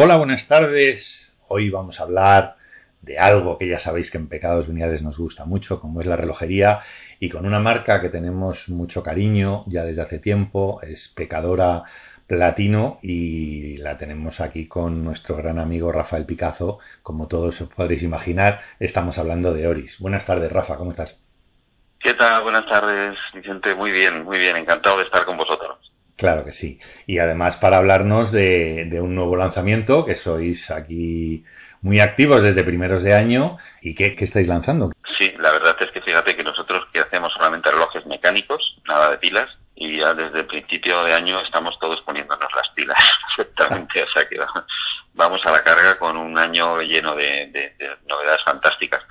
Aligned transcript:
Hola, 0.00 0.16
buenas 0.16 0.46
tardes. 0.46 1.36
Hoy 1.48 1.70
vamos 1.70 1.98
a 1.98 2.04
hablar 2.04 2.54
de 3.02 3.18
algo 3.18 3.58
que 3.58 3.66
ya 3.66 3.80
sabéis 3.80 4.12
que 4.12 4.18
en 4.18 4.28
Pecados 4.28 4.68
Veniales 4.68 5.02
nos 5.02 5.18
gusta 5.18 5.44
mucho, 5.44 5.80
como 5.80 6.00
es 6.00 6.06
la 6.06 6.14
relojería, 6.14 6.82
y 7.18 7.28
con 7.30 7.44
una 7.44 7.58
marca 7.58 8.00
que 8.00 8.08
tenemos 8.08 8.68
mucho 8.68 9.02
cariño 9.02 9.64
ya 9.66 9.82
desde 9.82 10.02
hace 10.02 10.20
tiempo, 10.20 10.80
es 10.82 11.12
Pecadora 11.16 11.82
Platino, 12.28 13.00
y 13.02 13.78
la 13.78 13.98
tenemos 13.98 14.40
aquí 14.40 14.68
con 14.68 15.02
nuestro 15.02 15.34
gran 15.34 15.58
amigo 15.58 15.90
Rafael 15.90 16.26
Picazo. 16.26 16.78
Como 17.02 17.26
todos 17.26 17.60
os 17.60 17.68
podréis 17.68 18.04
imaginar, 18.04 18.60
estamos 18.78 19.18
hablando 19.18 19.52
de 19.52 19.66
Oris. 19.66 19.98
Buenas 19.98 20.24
tardes, 20.24 20.52
Rafa, 20.52 20.76
¿cómo 20.76 20.92
estás? 20.92 21.20
¿Qué 21.98 22.14
tal? 22.14 22.44
Buenas 22.44 22.66
tardes, 22.66 23.18
Vicente. 23.34 23.74
Muy 23.74 23.90
bien, 23.90 24.22
muy 24.22 24.38
bien. 24.38 24.54
Encantado 24.54 24.98
de 24.98 25.06
estar 25.06 25.24
con 25.24 25.36
vosotros. 25.36 25.87
Claro 26.18 26.44
que 26.44 26.50
sí. 26.50 26.80
Y 27.06 27.20
además 27.20 27.56
para 27.58 27.76
hablarnos 27.76 28.32
de, 28.32 28.98
un 29.00 29.14
nuevo 29.14 29.36
lanzamiento, 29.36 30.04
que 30.04 30.16
sois 30.16 30.68
aquí 30.68 31.44
muy 31.80 32.00
activos 32.00 32.42
desde 32.42 32.64
primeros 32.64 33.04
de 33.04 33.14
año, 33.14 33.56
¿y 33.80 33.94
qué, 33.94 34.16
estáis 34.18 34.48
lanzando? 34.48 34.90
Sí, 35.16 35.32
la 35.38 35.52
verdad 35.52 35.76
es 35.78 35.92
que 35.92 36.00
fíjate 36.00 36.34
que 36.34 36.42
nosotros 36.42 36.88
que 36.92 36.98
hacemos 36.98 37.32
solamente 37.32 37.70
relojes 37.70 38.04
mecánicos, 38.06 38.80
nada 38.88 39.12
de 39.12 39.18
pilas, 39.18 39.48
y 39.76 39.96
ya 39.96 40.12
desde 40.12 40.40
el 40.40 40.46
principio 40.46 41.04
de 41.04 41.14
año 41.14 41.40
estamos 41.40 41.78
todos 41.78 42.00
poniéndonos 42.02 42.50
las 42.52 42.68
pilas 42.70 42.98
perfectamente, 43.36 44.02
o 44.02 44.10
sea 44.10 44.28
que 44.28 44.40
vamos 45.14 45.40
a 45.46 45.52
la 45.52 45.62
carga 45.62 46.00
con 46.00 46.16
un 46.16 46.36
año 46.36 46.82
lleno 46.82 47.14
de, 47.14 47.76
novedades 48.08 48.42
fantásticas. 48.44 49.04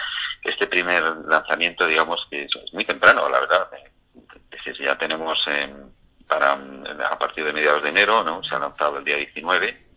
Este 0.44 0.68
primer 0.68 1.04
lanzamiento, 1.26 1.88
digamos 1.88 2.28
que 2.30 2.44
es, 2.44 2.74
muy 2.74 2.84
temprano, 2.84 3.30
la 3.30 3.40
verdad, 3.40 3.70
es 4.66 4.78
ya 4.78 4.98
tenemos... 4.98 5.40
en 5.48 5.96
para 6.28 6.54
a 6.54 7.18
partir 7.18 7.46
de 7.46 7.54
mediados 7.54 7.84
de 7.84 7.90
enero, 7.90 8.24
¿no? 8.24 8.44
Se 8.44 8.56
ha 8.56 8.60
lanzado 8.60 8.98
el 8.98 9.04
día 9.04 9.18
19 9.18 9.88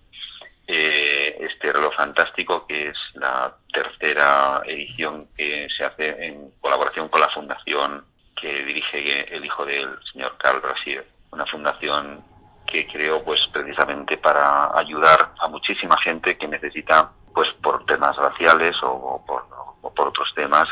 eh, 0.72 1.36
este 1.40 1.72
reloj 1.72 1.92
fantástico 1.96 2.64
que 2.64 2.90
es 2.90 2.96
la 3.14 3.52
tercera 3.72 4.62
edición 4.64 5.26
que 5.36 5.66
se 5.76 5.84
hace 5.84 6.26
en 6.26 6.52
colaboración 6.60 7.08
con 7.08 7.20
la 7.20 7.28
fundación 7.30 8.04
que 8.40 8.64
dirige 8.64 9.34
el 9.34 9.44
hijo 9.44 9.66
del 9.66 9.98
señor 10.12 10.36
Carl 10.38 10.60
Brasier, 10.60 11.04
una 11.32 11.44
fundación 11.46 12.22
que 12.68 12.86
creó 12.86 13.24
pues 13.24 13.40
precisamente 13.52 14.16
para 14.18 14.78
ayudar 14.78 15.32
a 15.40 15.48
muchísima 15.48 15.98
gente 16.02 16.38
que 16.38 16.46
necesita 16.46 17.10
pues 17.34 17.48
por 17.60 17.84
temas 17.86 18.16
raciales 18.16 18.76
o, 18.84 19.24
por, 19.26 19.46
por 19.92 20.06
otros 20.06 20.32
temas 20.36 20.68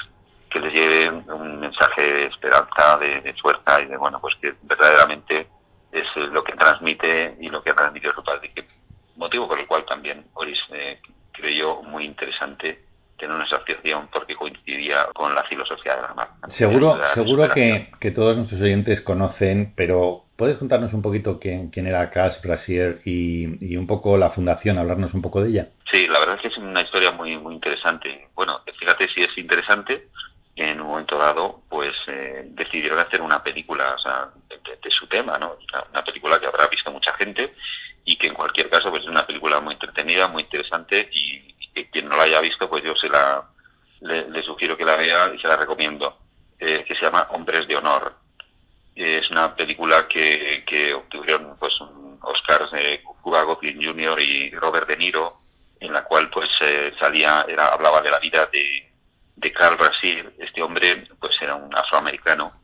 que 0.49 0.61
les 0.61 0.73
lleve 0.73 1.11
un 1.11 1.61
mensaje 1.61 2.03
de 2.03 2.27
esperanza, 2.27 2.99
de, 2.99 3.35
fuerza 3.41 3.81
y 3.81 3.87
de, 3.87 3.97
bueno, 3.97 4.21
pues 4.21 4.35
que 4.41 4.55
verdaderamente 4.63 5.47
es 5.93 6.07
lo 6.17 6.43
que 6.45 6.53
transmite 6.53 7.37
y 7.41 7.49
lo 7.49 7.63
que 7.63 7.71
ha 7.71 7.75
transmitido 7.75 8.13
su 8.15 8.23
padre. 8.23 8.51
Que, 8.55 8.65
motivo 9.17 9.49
por 9.49 9.59
el 9.59 9.67
cual 9.67 9.85
también 9.85 10.25
Oris 10.35 10.59
eh, 10.73 11.01
creyó 11.33 11.83
muy 11.83 12.05
interesante 12.05 12.81
tener 13.19 13.35
una 13.35 13.45
asociación 13.45 14.09
porque 14.13 14.37
coincidía 14.37 15.07
con 15.13 15.35
la 15.35 15.43
filosofía 15.45 15.97
de 15.97 16.03
la 16.03 16.15
marca. 16.15 16.51
Seguro, 16.51 16.97
seguro 17.15 17.49
que, 17.51 17.91
que, 18.01 18.13
todos 18.13 18.37
nuestros 18.37 18.61
oyentes 18.61 19.01
conocen, 19.01 19.73
pero 19.77 20.25
¿puedes 20.37 20.57
contarnos 20.57 20.93
un 20.95 21.03
poquito 21.03 21.41
quién, 21.41 21.71
quién 21.71 21.89
era 21.89 22.11
Cash 22.11 22.41
Brasier 22.43 23.01
y, 23.05 23.73
y, 23.73 23.77
un 23.77 23.89
poco 23.89 24.17
la 24.17 24.31
fundación, 24.31 24.79
hablarnos 24.79 25.15
un 25.15 25.23
poco 25.23 25.43
de 25.43 25.51
ella? 25.51 25.69
Sí, 25.91 26.07
la 26.07 26.21
verdad 26.21 26.37
es 26.37 26.43
que 26.43 26.49
es 26.49 26.59
una 26.59 26.83
historia 26.83 27.11
muy, 27.11 27.37
muy 27.39 27.55
interesante. 27.55 28.29
Bueno, 28.37 28.61
fíjate 28.79 29.09
si 29.09 29.23
es 29.23 29.37
interesante 29.37 30.07
en 30.65 30.81
un 30.81 30.89
momento 30.89 31.17
dado, 31.17 31.63
pues 31.69 31.95
eh, 32.07 32.43
decidieron 32.51 32.99
hacer 32.99 33.21
una 33.21 33.43
película 33.43 33.97
de, 34.49 34.91
su 34.91 35.07
tema, 35.07 35.39
¿no? 35.39 35.57
Una 35.91 36.03
película 36.03 36.41
que 36.41 36.47
habrá 36.47 36.67
visto 36.67 36.91
mucha 36.91 37.13
gente 37.15 37.55
y 38.05 38.17
que 38.17 38.27
en 38.27 38.35
cualquier 38.35 38.69
caso 38.69 38.91
pues 38.91 39.03
es 39.03 39.09
una 39.09 39.27
película 39.27 39.61
muy 39.61 39.75
entretenida, 39.75 40.29
muy 40.29 40.43
interesante 40.43 41.09
y, 41.13 41.55
que 41.75 41.91
quien 41.91 42.09
no 42.09 42.17
la 42.17 42.25
haya 42.25 42.41
visto, 42.41 42.69
pues 42.69 42.83
yo 42.83 42.95
se 42.97 43.09
la 43.09 43.45
le, 44.01 44.43
sugiero 44.43 44.77
que 44.77 44.85
la 44.85 44.97
vea 44.97 45.33
y 45.35 45.39
se 45.39 45.47
la 45.47 45.57
recomiendo, 45.57 46.19
eh, 46.59 46.85
que 46.87 46.95
se 46.95 47.03
llama 47.03 47.29
Hombres 47.31 47.69
de 47.69 47.77
Honor. 47.77 48.15
Es 48.97 49.31
una 49.31 49.55
película 49.55 50.09
que, 50.09 50.65
que 50.67 50.95
obtuvieron 50.95 51.57
pues 51.59 51.79
un 51.81 52.19
Oscars 52.23 52.71
de 52.73 53.03
Cuba 53.23 53.43
Gooding 53.43 53.85
Jr. 53.85 54.21
y 54.21 54.51
Robert 54.51 54.89
De 54.89 54.97
Niro, 54.97 55.35
en 55.81 55.93
la 55.93 56.05
cual 56.05 56.31
pues 56.31 56.49
eh, 56.61 56.93
salía, 56.99 57.45
era, 57.49 57.69
hablaba 57.69 58.01
de 58.01 58.11
la 58.11 58.19
vida 58.19 58.47
de 58.47 58.88
de 59.39 59.53
Carl 59.53 59.77
Brasil. 59.77 60.31
Este 60.39 60.63
hombre 60.63 61.07
pues 61.21 61.37
era 61.41 61.55
un 61.55 61.75
afroamericano 61.75 62.63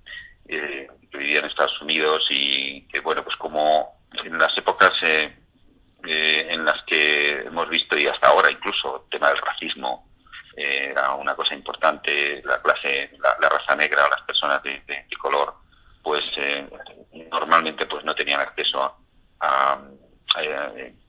eh, 0.49 0.89
que 1.11 1.19
vivía 1.19 1.39
en 1.39 1.47
Estados 1.47 1.81
Unidos 1.81 2.25
y 2.31 2.87
que 2.89 3.01
bueno 3.01 3.23
pues 3.23 3.37
como 3.37 4.01
en 4.25 4.37
las 4.39 4.57
épocas 4.59 4.93
eh, 5.03 5.37
eh, 6.05 6.47
en 6.51 6.65
las 6.65 6.83
que 6.85 7.43
hemos 7.43 7.69
visto 7.69 7.97
y 7.97 8.07
hasta 8.07 8.29
ahora 8.29 8.51
incluso 8.51 9.05
el 9.05 9.11
tema 9.11 9.29
del 9.29 9.39
racismo 9.39 10.09
era 10.57 11.15
una 11.15 11.35
cosa 11.35 11.55
importante 11.55 12.43
la 12.45 12.61
clase 12.61 13.11
la, 13.19 13.49
raza 13.49 13.75
negra 13.75 14.09
las 14.09 14.23
personas 14.23 14.63
de, 14.63 14.83
color 15.19 15.55
pues 16.03 16.23
normalmente 17.31 17.87
pues 17.87 18.05
no 18.05 18.15
tenían 18.15 18.41
acceso 18.41 18.95
a, 19.41 19.81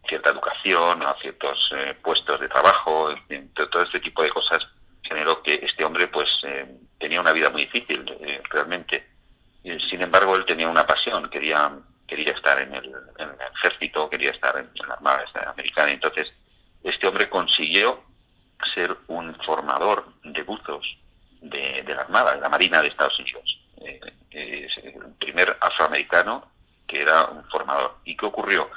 cierta 0.08 0.30
educación 0.30 1.04
a 1.04 1.14
ciertos 1.16 1.70
puestos 2.02 2.40
de 2.40 2.48
trabajo 2.48 3.14
todo 3.54 3.84
este 3.84 4.00
tipo 4.00 4.24
de 4.24 4.30
cosas 4.30 4.64
generó 5.08 5.42
que 5.42 5.56
este 5.56 5.84
hombre 5.84 6.08
pues 6.08 6.28
eh, 6.44 6.66
tenía 7.00 7.22
una 7.22 7.32
vida 7.32 7.50
muy 7.50 7.66
difícil 7.66 8.04
eh, 8.22 8.42
realmente. 8.50 9.08
sin 9.90 10.02
embargo, 10.02 10.36
él 10.36 10.46
tenía 10.46 10.70
una 10.70 10.86
pasión, 10.86 11.30
quería 11.30 11.72
quería 12.08 12.34
estar 12.34 12.62
en 12.62 12.72
el, 12.74 12.94
ejército, 13.56 14.10
quería 14.10 14.32
estar 14.32 14.56
en, 14.58 14.70
la 14.88 14.94
Armada 14.94 15.26
Americana. 15.48 15.92
Entonces, 15.92 16.28
este 16.84 17.08
hombre 17.08 17.30
consiguió 17.30 18.04
ser 18.76 18.96
un 19.08 19.36
formador 19.44 20.06
de 20.24 20.44
buzos 20.44 20.86
de, 21.42 21.84
la 21.88 22.02
Armada, 22.02 22.36
de 22.36 22.42
la 22.42 22.50
Marina 22.50 22.82
de 22.82 22.90
Estados 22.90 23.18
Unidos. 23.20 23.60
Eh, 23.82 24.68
el 24.84 25.14
primer 25.20 25.58
afroamericano 25.60 26.52
que 26.88 27.02
era 27.02 27.26
un 27.26 27.44
formador. 27.46 27.98
¿Y 28.06 28.16
qué 28.16 28.26
ocurrió? 28.28 28.70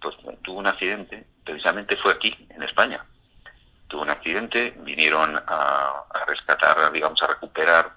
Pues 0.00 0.14
tuvo 0.42 0.60
un 0.60 0.66
accidente, 0.68 1.24
precisamente 1.44 1.96
fue 1.96 2.12
aquí, 2.12 2.32
en 2.50 2.62
España 2.62 3.04
tuvo 3.88 4.02
un 4.02 4.10
accidente, 4.10 4.74
vinieron 4.78 5.36
a, 5.46 6.04
rescatar, 6.26 6.92
digamos, 6.92 7.22
a 7.22 7.28
recuperar 7.28 7.90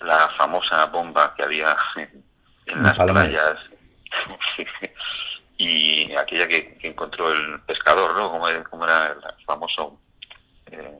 la 0.00 0.28
famosa 0.36 0.86
bomba 0.86 1.34
que 1.34 1.42
había 1.42 1.76
en, 1.96 2.82
las 2.82 2.96
playas 2.96 3.58
y 5.56 6.14
aquella 6.14 6.46
que, 6.46 6.78
encontró 6.82 7.32
el 7.32 7.60
pescador, 7.62 8.14
¿no? 8.14 8.30
Como, 8.30 8.84
era 8.84 9.06
el 9.06 9.44
famoso 9.44 9.98
eh, 10.66 10.94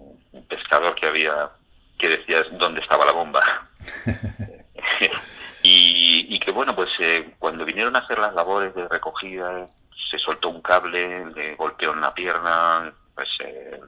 pescador 0.48 0.94
que 0.94 1.06
había 1.06 1.50
que 1.98 2.08
decía 2.08 2.44
dónde 2.52 2.80
estaba 2.80 3.04
la 3.04 3.12
bomba. 3.12 3.68
y, 5.62 6.38
que 6.40 6.50
bueno, 6.52 6.74
pues 6.74 6.88
eh, 7.00 7.34
cuando 7.38 7.64
vinieron 7.64 7.96
a 7.96 8.00
hacer 8.00 8.18
las 8.18 8.34
labores 8.34 8.74
de 8.74 8.88
recogida, 8.88 9.66
se 10.10 10.18
soltó 10.18 10.48
un 10.48 10.62
cable, 10.62 11.26
le 11.34 11.56
golpeó 11.56 11.92
en 11.92 12.00
la 12.00 12.14
pierna, 12.14 12.92
pues 13.18 13.28
eh, 13.40 13.80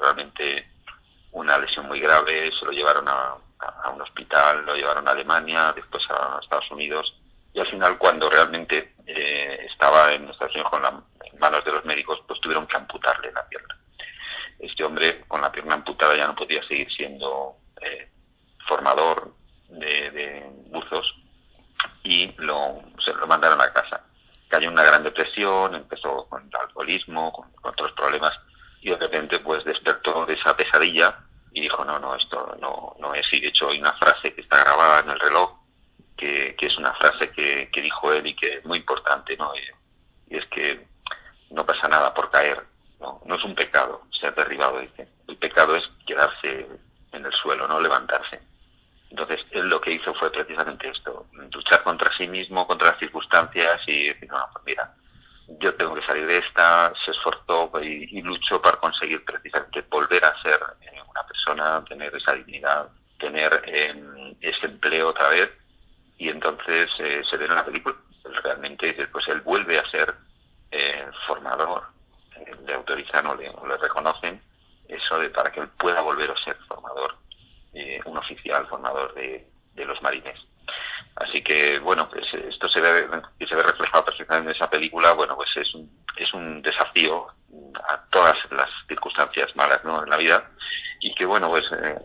realmente 0.00 0.64
una 1.32 1.58
lesión 1.58 1.88
muy 1.88 1.98
grave, 1.98 2.52
se 2.56 2.64
lo 2.64 2.70
llevaron 2.70 3.08
a, 3.08 3.34
un 3.92 4.00
hospital, 4.00 4.64
lo 4.64 4.76
llevaron 4.76 5.08
a 5.08 5.10
Alemania, 5.10 5.72
después 5.74 6.04
a 6.08 6.38
Estados 6.40 6.70
Unidos, 6.70 7.12
y 7.52 7.58
al 7.58 7.66
final 7.66 7.98
cuando 7.98 8.30
realmente 8.30 8.94
eh, 9.08 9.66
estaba 9.68 10.12
en 10.12 10.28
Estados 10.28 10.54
Unidos 10.54 10.70
con 10.70 10.82
las 10.82 10.94
manos 11.40 11.64
de 11.64 11.72
los 11.72 11.84
médicos, 11.84 12.20
pues 12.28 12.40
tuvieron 12.40 12.68
que 12.68 12.76
amputarle 12.76 13.32
la 13.32 13.44
pierna. 13.48 13.76
Este 14.60 14.84
hombre 14.84 15.22
con 15.26 15.40
la 15.40 15.50
pierna 15.50 15.74
amputada 15.74 16.16
ya 16.16 16.28
no 16.28 16.36
podía 16.36 16.62
seguir 16.68 16.88
siendo 16.92 17.56
eh, 17.82 18.08
formador 18.68 19.34
de, 19.68 20.48
buzos 20.66 21.12
y 22.04 22.32
lo, 22.36 22.82
se 23.04 23.12
lo 23.14 23.26
mandaron 23.26 23.60
a 23.60 23.72
casa. 23.72 24.04
Cayó 24.46 24.68
en 24.68 24.74
una 24.74 24.84
gran 24.84 25.02
depresión, 25.02 25.74
empezó 25.74 26.28
con 26.28 26.46
el 26.46 26.56
alcoholismo, 26.56 27.32
con 27.32 27.50
otros 27.64 27.90
problemas 27.92 28.32
y 28.80 28.90
de 28.90 28.96
repente 28.96 29.40
pues 29.40 29.64
despertó 29.64 30.24
de 30.26 30.34
esa 30.34 30.56
pesadilla 30.56 31.18
y 31.52 31.62
dijo 31.62 31.84
no, 31.84 31.98
no, 31.98 32.14
esto 32.14 32.56
no, 32.60 32.94
no 32.98 33.14
es. 33.14 33.26
Y 33.32 33.40
de 33.40 33.48
hecho 33.48 33.68
hay 33.68 33.80
una 33.80 33.92
frase 33.94 34.34
que 34.34 34.40
está 34.40 34.62
grabada 34.62 35.00
en 35.00 35.10
el 35.10 35.20
reloj 35.20 35.58
que, 36.16 36.54
que 36.58 36.66
es 36.66 36.76
una 36.76 36.92
frase 36.94 37.30
que, 37.30 37.70
que, 37.72 37.80
dijo 37.80 38.12
él 38.12 38.26
y 38.26 38.36
que 38.36 38.58
es 38.58 38.64
muy 38.64 38.78
importante, 38.78 39.36
¿no? 39.36 39.52
Y, 39.56 40.36
es 40.36 40.46
que 40.46 40.86
no 41.50 41.66
pasa 41.66 41.88
nada 41.88 42.14
por 42.14 42.30
caer, 42.30 42.62
no, 43.00 43.20
no 43.24 43.34
es 43.34 43.42
un 43.42 43.54
pecado 43.54 44.02
ser 44.20 44.34
derribado, 44.34 44.78
dice. 44.78 45.08
El 45.26 45.36
pecado 45.38 45.74
es 45.74 45.82
quedarse 46.06 46.68
en 47.10 47.24
el 47.24 47.32
suelo, 47.32 47.66
no 47.66 47.80
levantarse. 47.80 48.40
Entonces, 49.10 49.40
él 49.50 49.68
lo 49.68 49.80
que 49.80 49.92
hizo 49.92 50.14
fue 50.14 50.30
precisamente 50.30 50.88
esto, 50.88 51.26
luchar 51.52 51.82
contra 51.82 52.16
sí 52.16 52.28
mismo, 52.28 52.66
contra 52.66 52.90
las 52.90 52.98
circunstancias 52.98 53.80
y 53.88 54.08
decir, 54.08 54.28
no, 54.30 54.38
pues 54.52 54.64
mira, 54.66 54.94
yo 55.58 55.74
tengo 55.74 55.94
que 55.94 56.06
salir 56.06 56.26
de 56.26 56.38
esta, 56.38 56.92
se 57.04 57.10
esforzó 57.10 57.70
y, 57.82 58.22
luchó 58.22 58.60
para 58.62 58.78
conseguir 58.78 59.24
precisamente 59.24 59.84
volver 59.90 60.24
a 60.24 60.40
ser 60.42 60.60
eh, 60.82 61.00
una 61.08 61.22
persona, 61.26 61.84
tener 61.88 62.14
esa 62.14 62.32
dignidad, 62.32 62.88
tener 63.18 63.62
em, 63.66 64.34
ese 64.40 64.66
empleo 64.66 65.08
otra 65.08 65.28
vez 65.28 65.50
y 66.18 66.28
entonces 66.28 66.88
eh, 66.98 67.22
se 67.28 67.36
ve 67.36 67.46
en 67.46 67.54
la 67.54 67.64
película 67.64 67.96
realmente 68.42 68.94
pues 69.10 69.26
él 69.28 69.40
vuelve 69.40 69.78
a 69.78 69.90
ser 69.90 70.14
eh, 70.70 71.06
formador 71.26 71.82
le 72.66 72.74
autorizan 72.74 73.26
o 73.26 73.34
le, 73.34 73.50
reconocen 73.78 74.40
eso 74.88 75.18
de 75.18 75.30
para 75.30 75.52
que 75.52 75.60
él 75.60 75.68
pueda 75.78 76.00
volver 76.00 76.30
a 76.30 76.44
ser 76.44 76.56
formador, 76.66 77.16
eh, 77.74 78.00
un 78.04 78.16
oficial 78.16 78.66
formador 78.66 79.14
de, 79.14 79.46
de 79.74 79.84
los 79.84 80.00
marines. 80.02 80.38
Así 81.16 81.42
que, 81.42 81.78
bueno, 81.80 82.08
pues 82.08 82.24
esto 82.32 82.68
se 82.68 82.80
ve, 82.80 83.06
se 83.46 83.54
ve 83.54 83.62
reflejado 83.62 84.04
perfectamente 84.06 84.50
en 84.50 84.56
esa 84.56 84.70
película, 84.70 85.12
bueno, 85.12 85.36
pues 85.36 85.50
es 85.56 85.74
un, 85.74 85.90
es 86.16 86.32
un 86.32 86.62
desafío 86.62 87.26
a 87.88 88.00
todas 88.10 88.36
las 88.50 88.68
circunstancias 88.88 89.54
malas 89.54 89.84
¿no? 89.84 90.02
en 90.02 90.08
la 90.08 90.16
vida 90.16 90.50
y 91.00 91.14
que, 91.14 91.26
bueno, 91.26 91.48
pues 91.50 91.64
eh, 91.72 91.98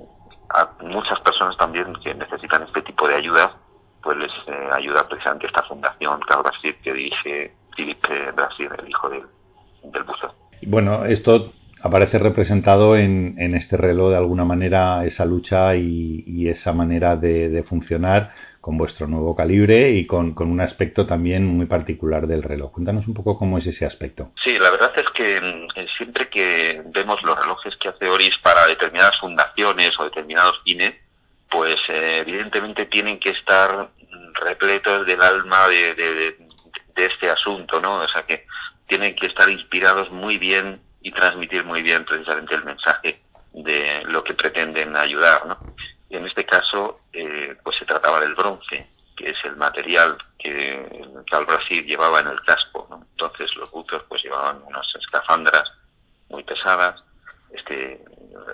a 0.49 0.69
muchas 0.81 1.19
personas 1.21 1.55
también 1.57 1.93
que 2.03 2.13
necesitan 2.13 2.63
este 2.63 2.81
tipo 2.81 3.07
de 3.07 3.15
ayuda, 3.15 3.55
pues 4.01 4.17
les 4.17 4.31
eh, 4.47 4.69
ayuda 4.73 5.07
precisamente 5.07 5.47
esta 5.47 5.63
fundación 5.63 6.19
Carl 6.21 6.43
que 6.61 6.93
dirige 6.93 7.53
Felipe 7.75 8.31
Brasil, 8.31 8.69
el 8.77 8.89
hijo 8.89 9.09
del, 9.09 9.23
del 9.83 10.03
buzo. 10.03 10.33
Bueno, 10.63 11.05
esto 11.05 11.53
aparece 11.85 12.17
representado 12.17 12.97
en, 12.97 13.37
este 13.53 13.77
reloj 13.77 14.09
de 14.09 14.17
alguna 14.17 14.43
manera 14.43 15.05
esa 15.05 15.23
lucha 15.23 15.75
y, 15.75 16.49
esa 16.49 16.73
manera 16.73 17.15
de, 17.15 17.63
funcionar 17.63 18.31
con 18.59 18.75
vuestro 18.75 19.05
nuevo 19.05 19.35
calibre 19.35 19.91
y 19.91 20.07
con, 20.07 20.33
un 20.35 20.61
aspecto 20.61 21.05
también 21.05 21.45
muy 21.45 21.67
particular 21.67 22.25
del 22.25 22.41
reloj. 22.41 22.71
Cuéntanos 22.71 23.07
un 23.07 23.13
poco 23.13 23.37
cómo 23.37 23.59
es 23.59 23.67
ese 23.67 23.85
aspecto. 23.85 24.31
Sí, 24.43 24.57
la 24.57 24.71
verdad 24.71 24.93
es 24.95 25.05
que 25.13 25.39
mm, 25.39 25.87
siempre 25.95 26.27
que 26.27 26.81
vemos 26.87 27.21
los 27.21 27.39
relojes 27.39 27.75
que 27.77 27.89
hace 27.89 28.09
Oris 28.09 28.35
para 28.41 28.65
determinadas 28.65 29.19
fundaciones 29.19 29.91
o 29.99 30.05
determinados 30.05 30.59
fines, 30.63 30.95
pues 31.51 31.77
eh, 31.89 32.23
evidentemente 32.25 32.87
tienen 32.87 33.19
que 33.19 33.29
estar 33.29 33.89
repletos 34.33 35.05
del 35.05 35.21
alma 35.21 35.67
de, 35.67 35.93
de, 35.93 36.35
de 36.95 37.05
este 37.05 37.29
asunto, 37.29 37.79
¿no? 37.79 37.97
O 37.99 38.07
sea 38.07 38.23
que 38.23 38.47
tienen 38.87 39.15
que 39.15 39.27
estar 39.27 39.47
inspirados 39.49 40.09
muy 40.11 40.39
bien 40.39 40.81
y 41.05 41.11
transmitir 41.11 41.63
muy 41.63 41.83
bien 41.83 42.03
precisamente 42.03 42.55
el 42.55 42.63
mensaje 42.63 43.21
de 43.53 44.03
lo 44.05 44.23
que 44.23 44.33
pretenden 44.33 44.97
ayudar. 44.97 45.45
¿no? 45.45 45.55
Y 46.09 46.17
en 46.17 46.25
este 46.25 46.47
caso, 46.47 47.01
eh, 47.13 47.55
pues 47.63 47.77
se 47.77 47.85
trataba 47.85 48.19
del 48.19 48.33
bronce, 48.33 48.89
que 49.15 49.29
es 49.29 49.37
el 49.43 49.55
material 49.55 50.17
que 50.39 50.73
el 50.81 51.45
Brasil 51.45 51.85
llevaba 51.85 52.21
en 52.21 52.27
el 52.29 52.41
casco. 52.41 52.87
¿no? 52.89 53.05
Entonces 53.11 53.55
los 53.55 53.69
buzos 53.69 54.01
pues 54.09 54.23
llevaban 54.23 54.63
unas 54.65 54.87
escafandras 54.99 55.69
muy 56.29 56.43
pesadas. 56.43 56.99
Este, 57.51 58.03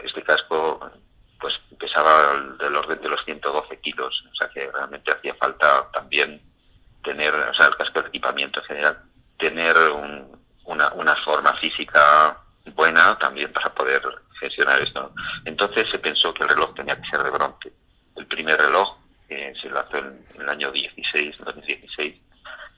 este 0.03 0.21
casco 0.23 0.91
pues 1.39 1.53
pesaba 1.79 2.33
del 2.59 2.75
orden 2.75 3.01
de 3.01 3.09
los 3.09 3.23
112 3.23 3.79
kilos, 3.79 4.25
o 4.29 4.35
sea 4.35 4.49
que 4.49 4.69
realmente 4.69 5.09
hacía 5.09 5.33
falta 5.35 5.89
también 5.93 6.41
tener, 7.01 7.33
o 7.33 7.53
sea, 7.53 7.67
el 7.67 7.77
casco 7.77 8.01
de 8.01 8.09
equipamiento 8.09 8.59
en 8.59 8.65
general, 8.65 8.97
tener 9.39 9.77
un, 9.77 10.37
una, 10.65 10.93
una 10.93 11.15
forma 11.23 11.55
física 11.57 12.37
buena 12.75 13.17
también 13.17 13.51
para 13.51 13.73
poder 13.73 14.01
gestionar 14.39 14.81
esto. 14.81 15.13
Entonces 15.45 15.89
se 15.91 15.99
pensó 15.99 16.33
que 16.33 16.43
el 16.43 16.49
reloj 16.49 16.73
tenía 16.75 16.95
que 16.95 17.09
ser 17.09 17.23
de 17.23 17.29
bronce. 17.29 17.71
El 18.15 18.25
primer 18.27 18.57
reloj, 18.57 18.97
que 19.27 19.53
se 19.61 19.69
lanzó 19.69 19.97
en, 19.97 20.25
el 20.39 20.49
año 20.49 20.71
16, 20.71 21.37
2016, 21.39 22.21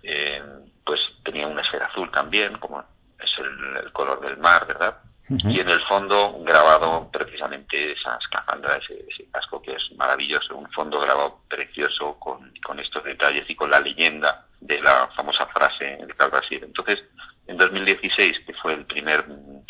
eh, 0.04 0.44
pues 0.86 1.00
tenía 1.24 1.48
una 1.48 1.62
esfera 1.62 1.88
azul 1.88 2.12
también, 2.12 2.58
como 2.60 2.84
es 3.20 3.32
el, 3.40 3.92
color 3.94 4.22
del 4.22 4.38
mar, 4.38 4.68
¿verdad? 4.68 4.98
Y 5.30 5.60
en 5.60 5.70
el 5.70 5.82
fondo 5.84 6.38
grabado 6.44 7.10
precisamente 7.12 7.94
esa 7.94 8.18
escafandra, 8.18 8.78
ese, 8.78 9.06
casco 9.32 9.62
que 9.62 9.72
es 9.72 9.92
maravilloso, 9.96 10.56
un 10.56 10.70
fondo 10.72 11.00
grabado 11.00 11.40
precioso 11.48 12.20
con, 12.20 12.54
con 12.66 12.80
estos 12.80 13.04
detalles 13.04 13.50
y 13.50 13.56
con 13.56 13.72
la 13.72 13.80
leyenda 13.80 14.46
de 14.60 14.82
la 14.82 15.08
famosa 15.16 15.46
frase 15.48 15.98
de 16.06 16.14
Cal 16.16 16.30
Brasil. 16.30 16.62
Entonces, 16.64 17.00
en 17.48 17.58
2016, 17.58 18.40
que 18.46 18.54
fue 18.56 18.74
el 18.74 18.86
primer 18.86 19.26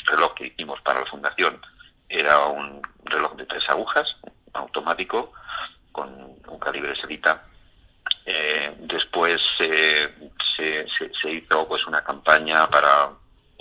reloj 0.06 0.34
que 0.34 0.48
hicimos 0.48 0.82
para 0.82 1.02
la 1.02 1.06
fundación, 1.06 1.62
era 2.10 2.46
un 2.48 2.82
reloj 3.06 3.36
de 3.36 3.46
tres 3.46 3.64
agujas, 3.70 4.08
automático, 4.54 5.34
con 5.92 6.10
un 6.48 6.60
calibre 6.60 6.96
Selita. 6.96 7.44
Eh, 8.26 8.76
después 8.80 9.42
se, 9.58 10.10
se, 10.56 11.32
hizo 11.32 11.68
pues 11.68 11.86
una 11.88 12.04
campaña 12.04 12.70
para 12.70 13.10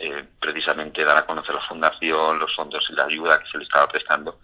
eh, 0.04 0.25
precisamente 0.40 1.04
dar 1.04 1.16
a 1.16 1.26
conocer 1.26 1.54
la 1.54 1.60
fundación, 1.60 2.40
los 2.40 2.52
fondos 2.56 2.84
y 2.90 2.93
la 2.93 3.04
ayuda 3.04 3.38
que 3.38 3.49
se 3.49 3.58
le 3.58 3.62
estaba 3.62 3.87
prestando. 3.87 4.40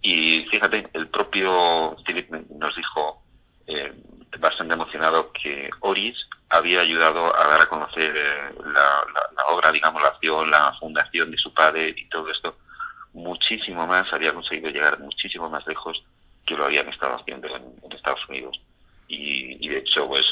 Y 0.00 0.46
fíjate, 0.50 0.88
el 0.94 1.08
propio 1.08 1.94
Philip 2.06 2.30
nos 2.30 2.74
dijo, 2.74 3.22
eh, 3.66 3.92
bastante 4.38 4.72
emocionado, 4.72 5.30
que 5.34 5.68
Oris 5.80 6.16
había 6.48 6.80
ayudado 6.80 7.26
a 7.38 7.46
dar 7.46 7.60
a 7.60 7.68
conocer 7.68 8.10
eh, 8.16 8.54
la, 8.72 9.04
obra, 9.50 9.70
digamos, 9.70 10.00
la 10.00 10.08
acción, 10.08 10.50
la 10.50 10.72
fundación 10.80 11.30
de 11.30 11.36
su 11.36 11.52
padre 11.52 11.94
y 11.94 12.08
todo 12.08 12.30
esto 12.30 12.56
muchísimo 13.12 13.86
más, 13.86 14.10
había 14.14 14.32
conseguido 14.32 14.70
llegar 14.70 14.98
muchísimo 14.98 15.50
más 15.50 15.66
lejos 15.66 16.02
que 16.46 16.56
lo 16.56 16.64
habían 16.64 16.88
estado 16.88 17.16
haciendo 17.16 17.54
en, 17.54 17.92
Estados 17.92 18.26
Unidos. 18.30 18.58
Y, 19.08 19.68
de 19.68 19.78
hecho, 19.78 20.08
pues 20.08 20.24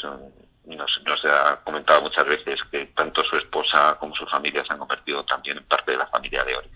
nos, 0.75 0.91
nos, 1.05 1.23
ha 1.25 1.57
comentado 1.63 2.01
muchas 2.01 2.25
veces 2.25 2.59
que 2.71 2.87
tanto 2.87 3.23
su 3.23 3.37
esposa 3.37 3.97
como 3.99 4.15
su 4.15 4.25
familia 4.25 4.63
se 4.65 4.73
han 4.73 4.79
convertido 4.79 5.23
también 5.25 5.57
en 5.57 5.63
parte 5.65 5.91
de 5.91 5.97
la 5.97 6.07
familia 6.07 6.43
de 6.43 6.55
Oris. 6.55 6.71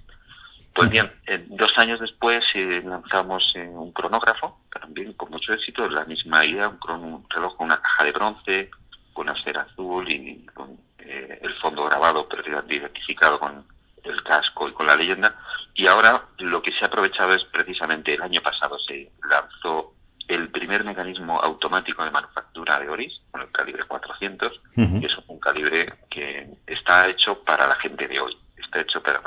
Pues 0.74 0.90
bien, 0.90 1.10
dos 1.48 1.72
años 1.78 2.02
después 2.02 2.44
eh, 2.54 2.82
lanzamos 2.84 3.42
eh, 3.56 3.66
un 3.66 3.94
cronógrafo, 3.94 4.60
también 4.70 5.14
con 5.14 5.32
mucho 5.32 5.54
éxito, 5.54 5.88
la 5.88 6.04
misma 6.04 6.46
idea, 6.46 6.68
un, 6.68 7.04
un 7.04 7.26
reloj 7.30 7.56
con 7.56 7.68
una 7.68 7.82
caja 7.82 8.04
de 8.04 8.12
bronce, 8.12 8.70
con 9.14 9.30
acera 9.30 9.62
azul 9.62 10.12
y 10.12 10.46
con 10.48 10.78
eh, 11.00 11.40
el 11.42 11.54
fondo 11.56 11.86
grabado, 11.86 12.28
pero 12.28 12.44
identificado 12.68 13.40
con 13.40 13.66
el 14.04 14.24
casco 14.24 14.68
y 14.68 14.74
con 14.74 14.86
la 14.88 14.98
leyenda. 14.98 15.40
Y 15.74 15.88
ahora 15.88 16.26
lo 16.40 16.62
que 16.62 16.74
se 16.74 16.84
ha 16.84 16.88
aprovechado 16.88 17.34
es 17.34 17.44
precisamente 17.46 18.14
el 18.14 18.22
año 18.22 18.42
pasado 18.42 18.78
se 18.80 19.12
lanzó 19.30 19.94
el 20.28 20.50
primer 20.50 20.84
mecanismo 20.84 21.40
automático 21.40 22.04
de 22.04 22.12
manufactura 22.12 22.80
de 22.80 22.90
Oris, 22.90 23.14
con 23.32 23.42
el 23.42 23.52
calibre 23.52 23.84
400, 23.84 24.62
que 24.76 25.06
es 25.06 25.18
un 25.28 25.40
calibre 25.40 25.94
que 26.10 26.50
está 26.68 27.08
hecho 27.08 27.44
para 27.44 27.68
la 27.68 27.76
gente 27.76 28.08
de 28.08 28.20
hoy, 28.20 28.36
está 28.58 28.82
hecho 28.82 29.02
para 29.02 29.22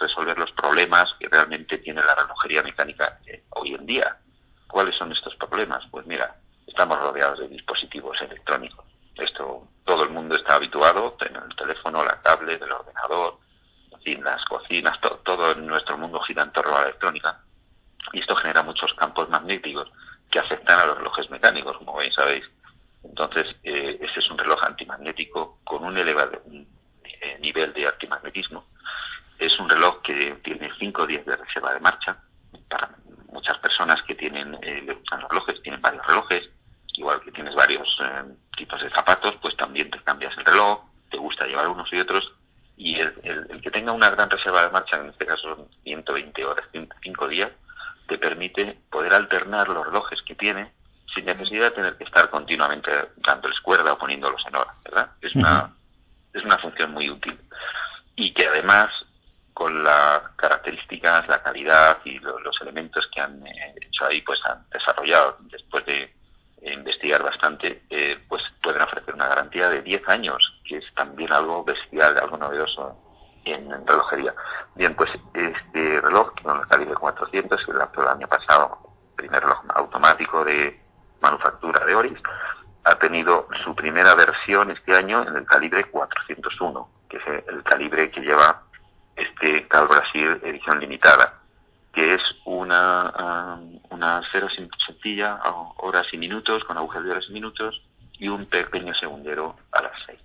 resolver 0.00 0.38
los 0.38 0.52
problemas 0.52 1.08
que 1.18 1.28
realmente 1.28 1.78
tiene 1.78 2.02
la 2.02 2.14
relojería 2.14 2.62
mecánica 2.62 3.18
hoy 3.50 3.74
en 3.74 3.86
día. 3.86 4.16
¿Cuáles 4.68 4.96
son 4.96 5.12
estos 5.12 5.34
problemas? 5.36 5.84
Pues 5.90 6.06
mira, 6.06 6.36
estamos 6.66 6.98
rodeados 7.00 7.40
de 7.40 7.48
dispositivos 7.48 8.20
electrónicos 8.20 8.88
esto 9.18 9.68
todo 9.84 10.04
el 10.04 10.10
mundo 10.10 10.36
está 10.36 10.54
habituado, 10.54 11.12
tener 11.12 11.42
el 11.42 11.56
teléfono, 11.56 12.04
la 12.04 12.20
tablet, 12.22 12.60
el 12.62 12.72
ordenador, 12.72 13.38
en 14.04 14.24
las 14.24 14.42
cocinas, 14.46 14.98
todo 15.24 15.52
en 15.52 15.66
nuestro 15.66 15.98
mundo 15.98 16.20
gira 16.20 16.42
en 16.42 16.52
torno 16.52 16.76
a 16.76 16.80
la 16.80 16.86
electrónica. 16.86 17.40
Y 18.12 18.20
esto 18.20 18.34
genera 18.36 18.62
muchos 18.62 18.92
campos 18.94 19.28
magnéticos 19.28 19.90
que 20.30 20.38
afectan 20.38 20.78
a 20.80 20.86
los 20.86 20.98
relojes 20.98 21.30
mecánicos, 21.30 21.76
como 21.78 21.98
bien 21.98 22.12
sabéis. 22.12 22.44
Entonces, 23.04 23.46
eh, 23.62 23.98
este 24.00 24.20
es 24.20 24.30
un 24.30 24.38
reloj 24.38 24.62
antimagnético 24.64 25.58
con 25.64 25.84
un 25.84 25.96
elevado 25.96 26.42
eh, 27.20 27.38
nivel 27.40 27.72
de 27.72 27.86
antimagnetismo. 27.86 28.64
Es 29.38 29.58
un 29.58 29.68
reloj 29.68 30.02
que 30.02 30.36
tiene 30.42 30.70
5 30.78 31.06
días 31.06 31.24
de 31.24 31.36
reserva 31.36 31.74
de 31.74 31.80
marcha. 31.80 32.16
Para 32.68 32.90
muchas 33.32 33.58
personas 33.58 34.02
que 34.02 34.14
tienen 34.14 34.58
eh, 34.62 34.96
relojes, 35.28 35.62
tienen 35.62 35.80
varios 35.80 36.06
relojes, 36.06 36.48
igual 36.94 37.20
que 37.20 37.32
tienes 37.32 37.54
varios 37.54 37.88
eh, 38.02 38.24
tipos 38.56 38.80
de 38.82 38.90
zapatos, 38.90 39.36
pues 39.40 39.56
también 39.56 39.90
te 39.90 40.00
cambias 40.00 40.36
el 40.36 40.44
reloj, 40.44 40.84
te 41.10 41.16
gusta 41.16 41.46
llevar 41.46 41.68
unos 41.68 41.92
y 41.92 42.00
otros, 42.00 42.32
y 42.76 42.96
el, 42.98 43.14
el, 43.22 43.60
que 43.60 43.70
tenga 43.70 43.92
una 43.92 44.10
gran 44.10 44.30
reserva 44.30 44.62
de 44.62 44.70
marcha, 44.70 45.00
en 45.00 45.08
este 45.08 45.26
caso 45.26 45.68
120 45.84 46.44
horas, 46.44 46.66
5 46.72 47.28
días, 47.28 47.50
te 48.08 48.18
permite 48.18 48.78
poder 48.90 49.14
alternar 49.14 49.68
los 49.68 49.86
relojes 49.86 50.20
que 50.22 50.34
tiene 50.34 50.72
sin 51.14 51.26
necesidad 51.26 51.66
de 51.66 51.70
tener 51.76 51.96
que 51.96 52.04
estar 52.04 52.28
continuamente 52.30 52.90
dándoles 53.16 53.60
cuerda 53.60 53.92
o 53.92 53.98
poniéndolos 53.98 54.42
en 54.46 54.56
hora, 54.56 54.72
¿verdad? 54.84 55.10
Es 55.20 55.34
una, 55.34 55.72
es 56.32 56.44
una 56.44 56.58
función 56.58 56.92
muy 56.92 57.08
útil. 57.08 57.38
Y 58.16 58.32
que 58.34 58.46
además, 58.46 58.90
con 59.54 59.84
las 59.84 60.22
características, 60.36 61.28
la 61.28 61.42
calidad 61.42 61.98
y 62.04 62.18
los 62.18 62.60
elementos 62.60 63.08
que 63.14 63.20
han 63.20 63.46
eh, 63.46 63.74
hecho 63.80 64.06
ahí, 64.06 64.22
pues 64.22 64.38
han 64.44 64.64
desarrollado 64.70 65.38
después 65.50 65.84
de 65.86 66.12
investigar 66.62 67.22
bastante, 67.22 67.82
eh, 67.90 68.18
pues 68.28 68.42
pueden 68.62 68.82
ofrecer 68.82 69.14
una 69.14 69.28
garantía 69.28 69.68
de 69.68 69.82
10 69.82 70.08
años, 70.08 70.42
que 70.64 70.78
es 70.78 70.94
también 70.94 71.32
algo 71.32 71.64
bestial, 71.64 72.18
algo 72.18 72.36
novedoso 72.36 73.07
en, 73.52 73.86
relojería. 73.86 74.34
Bien, 74.74 74.94
pues 74.94 75.10
este 75.34 76.00
reloj, 76.00 76.32
con 76.42 76.60
el 76.60 76.66
calibre 76.66 76.94
400, 76.94 77.64
que 77.64 77.72
lanzó 77.72 78.02
el 78.02 78.08
año 78.08 78.28
pasado, 78.28 78.78
primer 79.16 79.42
reloj 79.42 79.64
automático 79.74 80.44
de 80.44 80.80
manufactura 81.20 81.84
de 81.84 81.94
Oris, 81.94 82.18
ha 82.84 82.94
tenido 82.96 83.48
su 83.64 83.74
primera 83.74 84.14
versión 84.14 84.70
este 84.70 84.94
año 84.94 85.26
en 85.26 85.36
el 85.36 85.44
calibre 85.44 85.84
401, 85.84 86.88
que 87.08 87.16
es 87.16 87.44
el 87.48 87.62
calibre 87.62 88.10
que 88.10 88.20
lleva 88.20 88.62
este 89.16 89.66
Cal 89.68 89.88
Brasil 89.88 90.40
edición 90.44 90.78
limitada 90.78 91.38
que 91.98 92.14
es 92.14 92.22
una, 92.44 93.58
una 93.90 94.22
cero 94.30 94.46
sencilla, 94.86 95.40
horas 95.78 96.06
y 96.12 96.16
minutos, 96.16 96.62
con 96.62 96.76
agujas 96.76 97.02
de 97.02 97.10
horas 97.10 97.24
y 97.28 97.32
minutos, 97.32 97.82
y 98.12 98.28
un 98.28 98.46
pequeño 98.46 98.94
segundero 98.94 99.56
a 99.72 99.82
las 99.82 99.92
seis, 100.06 100.20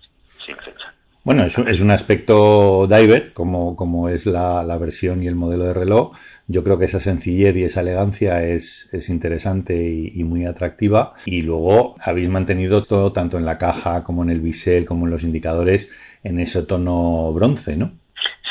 sin 0.46 0.56
fecha. 0.58 0.94
Bueno, 1.24 1.44
es 1.46 1.56
un, 1.56 1.90
aspecto 1.90 2.86
diver, 2.86 3.32
como, 3.32 3.76
como 3.76 4.10
es 4.10 4.26
la, 4.26 4.62
la, 4.62 4.76
versión 4.76 5.22
y 5.22 5.26
el 5.26 5.34
modelo 5.34 5.64
de 5.64 5.72
reloj. 5.72 6.14
Yo 6.48 6.62
creo 6.62 6.78
que 6.78 6.84
esa 6.84 7.00
sencillez 7.00 7.56
y 7.56 7.64
esa 7.64 7.80
elegancia 7.80 8.42
es, 8.42 8.90
es 8.92 9.08
interesante 9.08 9.74
y, 9.74 10.22
muy 10.22 10.44
atractiva. 10.44 11.14
Y 11.24 11.40
luego 11.40 11.96
habéis 12.02 12.28
mantenido 12.28 12.82
todo, 12.84 13.12
tanto 13.12 13.38
en 13.38 13.46
la 13.46 13.56
caja 13.56 14.04
como 14.04 14.22
en 14.22 14.28
el 14.28 14.40
bisel, 14.42 14.84
como 14.84 15.06
en 15.06 15.12
los 15.12 15.22
indicadores, 15.22 15.90
en 16.22 16.40
ese 16.40 16.62
tono 16.64 17.32
bronce, 17.32 17.74
¿no? 17.74 17.92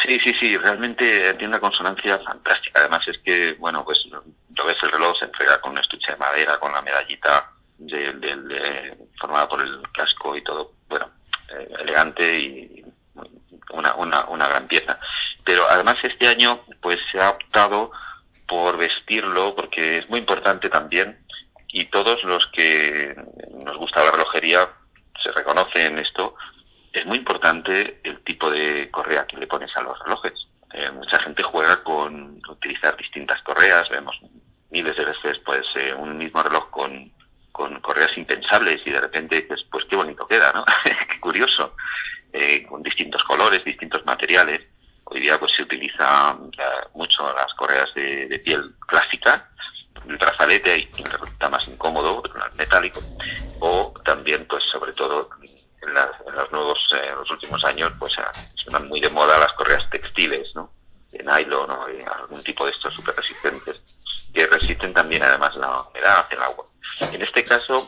Sí, 0.03 0.19
sí, 0.23 0.33
sí, 0.39 0.57
realmente 0.57 1.35
tiene 1.35 1.49
una 1.49 1.59
consonancia 1.59 2.17
fantástica. 2.25 2.79
Además 2.79 3.07
es 3.07 3.19
que, 3.19 3.53
bueno, 3.59 3.85
pues 3.85 3.99
lo 4.09 4.65
ves 4.65 4.77
el 4.81 4.91
reloj, 4.91 5.15
se 5.19 5.25
entrega 5.25 5.61
con 5.61 5.73
un 5.73 5.77
estuche 5.77 6.13
de 6.13 6.17
madera, 6.17 6.57
con 6.59 6.71
la 6.71 6.81
medallita 6.81 7.51
de, 7.77 8.13
de, 8.13 8.97
formada 9.19 9.47
por 9.47 9.61
el 9.61 9.79
casco 9.93 10.35
y 10.35 10.43
todo, 10.43 10.71
bueno, 10.89 11.07
eh, 11.59 11.69
elegante 11.79 12.39
y 12.39 12.83
una, 13.71 13.95
una, 13.95 14.25
una 14.25 14.47
gran 14.47 14.67
pieza. 14.67 14.99
Pero 15.43 15.69
además 15.69 15.97
este 16.03 16.27
año 16.27 16.61
pues 16.81 16.99
se 17.11 17.19
ha 17.19 17.31
optado 17.31 17.91
por 18.47 18.77
vestirlo 18.77 19.55
porque 19.55 19.99
es 19.99 20.09
muy 20.09 20.19
importante 20.19 20.69
también 20.69 21.17
y 21.67 21.85
todos 21.85 22.23
los 22.23 22.45
que 22.53 23.15
nos 23.51 23.77
gusta 23.77 24.03
la 24.03 24.11
relojería 24.11 24.69
se 25.21 25.31
reconoce 25.31 25.85
en 25.85 25.97
esto, 25.99 26.35
es 26.91 27.05
muy 27.05 27.17
importante 27.17 27.99
el 28.03 28.23
tipo 28.23 28.49
de 28.51 28.89
correa 28.91 29.25
que 29.25 29.37
le 29.37 29.47
pones 29.47 29.75
a 29.75 29.81
los 29.81 29.97
relojes. 29.99 30.33
Eh, 30.73 30.91
mucha 30.91 31.19
gente 31.19 31.41
juega 31.41 31.83
con 31.83 32.39
utilizar 32.47 32.95
distintas 32.97 33.41
correas, 33.41 33.89
vemos 33.89 34.15
miles 34.69 34.95
de 34.95 35.05
veces 35.05 35.39
pues 35.45 35.65
eh, 35.75 35.93
un 35.93 36.17
mismo 36.17 36.43
reloj 36.43 36.69
con 36.69 37.11
con 37.53 37.79
correas 37.81 38.17
impensables 38.17 38.81
y 38.83 38.89
de 38.89 38.99
repente 38.99 39.41
dices, 39.41 39.63
pues 39.71 39.85
qué 39.85 39.95
bonito 39.95 40.27
queda, 40.27 40.51
¿no? 40.51 40.65
qué 40.83 41.19
curioso, 41.21 41.75
eh, 42.33 42.65
con 42.67 42.81
distintos 42.81 43.23
colores, 43.23 43.63
distintos 43.63 44.03
materiales. 44.05 44.67
Hoy 45.05 45.21
día 45.21 45.39
pues 45.39 45.51
se 45.55 45.61
utiliza 45.61 46.33
uh, 46.33 46.97
mucho 46.97 47.31
las 47.33 47.53
correas 47.53 47.93
de, 47.93 48.41
piel 48.43 48.73
clásica, 48.87 49.49
el 50.07 50.17
brazalete 50.17 50.89
resulta 50.97 51.49
más 51.49 51.67
incómodo, 51.67 52.23
el 52.25 52.55
metálico, 52.57 52.99
o 53.59 53.93
también 54.03 54.47
pues 54.47 54.63
sobre 54.71 54.93
todo 54.93 55.29
en, 55.83 55.93
las, 55.93 56.09
los 56.33 56.51
nuevos, 56.51 56.79
eh, 56.95 57.11
los 57.15 57.29
últimos 57.29 57.63
años 57.63 57.93
pues 57.99 58.13
son 58.65 58.87
muy 58.87 58.99
de 58.99 59.09
moda 59.09 59.37
las 59.37 59.53
correas 59.53 59.87
textiles, 59.91 60.49
¿no? 60.55 60.71
De 61.11 61.19
nylon 61.19 61.69
o 61.69 61.85
de 61.85 62.03
algún 62.03 62.43
tipo 62.43 62.65
de 62.65 62.71
estos 62.71 62.95
super 62.95 63.15
resistentes 63.15 63.79
que 64.33 64.47
resisten 64.47 64.91
también 64.93 65.21
además 65.21 65.55
la 65.55 65.83
humedad, 65.83 66.25
el 66.31 66.41
agua. 66.41 66.65
En 66.99 67.21
este 67.21 67.43
caso 67.43 67.87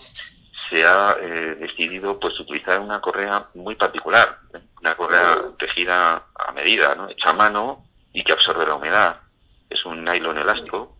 se 0.69 0.83
ha 0.83 1.15
eh, 1.21 1.55
decidido 1.59 2.19
pues 2.19 2.39
utilizar 2.39 2.79
una 2.79 2.99
correa 3.01 3.47
muy 3.53 3.75
particular, 3.75 4.39
una 4.81 4.95
correa 4.95 5.37
tejida 5.59 6.23
a 6.35 6.51
medida, 6.51 7.07
hecha 7.09 7.29
a 7.29 7.33
mano 7.33 7.85
y 8.13 8.23
que 8.23 8.33
absorbe 8.33 8.65
la 8.65 8.75
humedad. 8.75 9.21
Es 9.69 9.85
un 9.85 10.03
nylon 10.03 10.37
elástico 10.37 10.95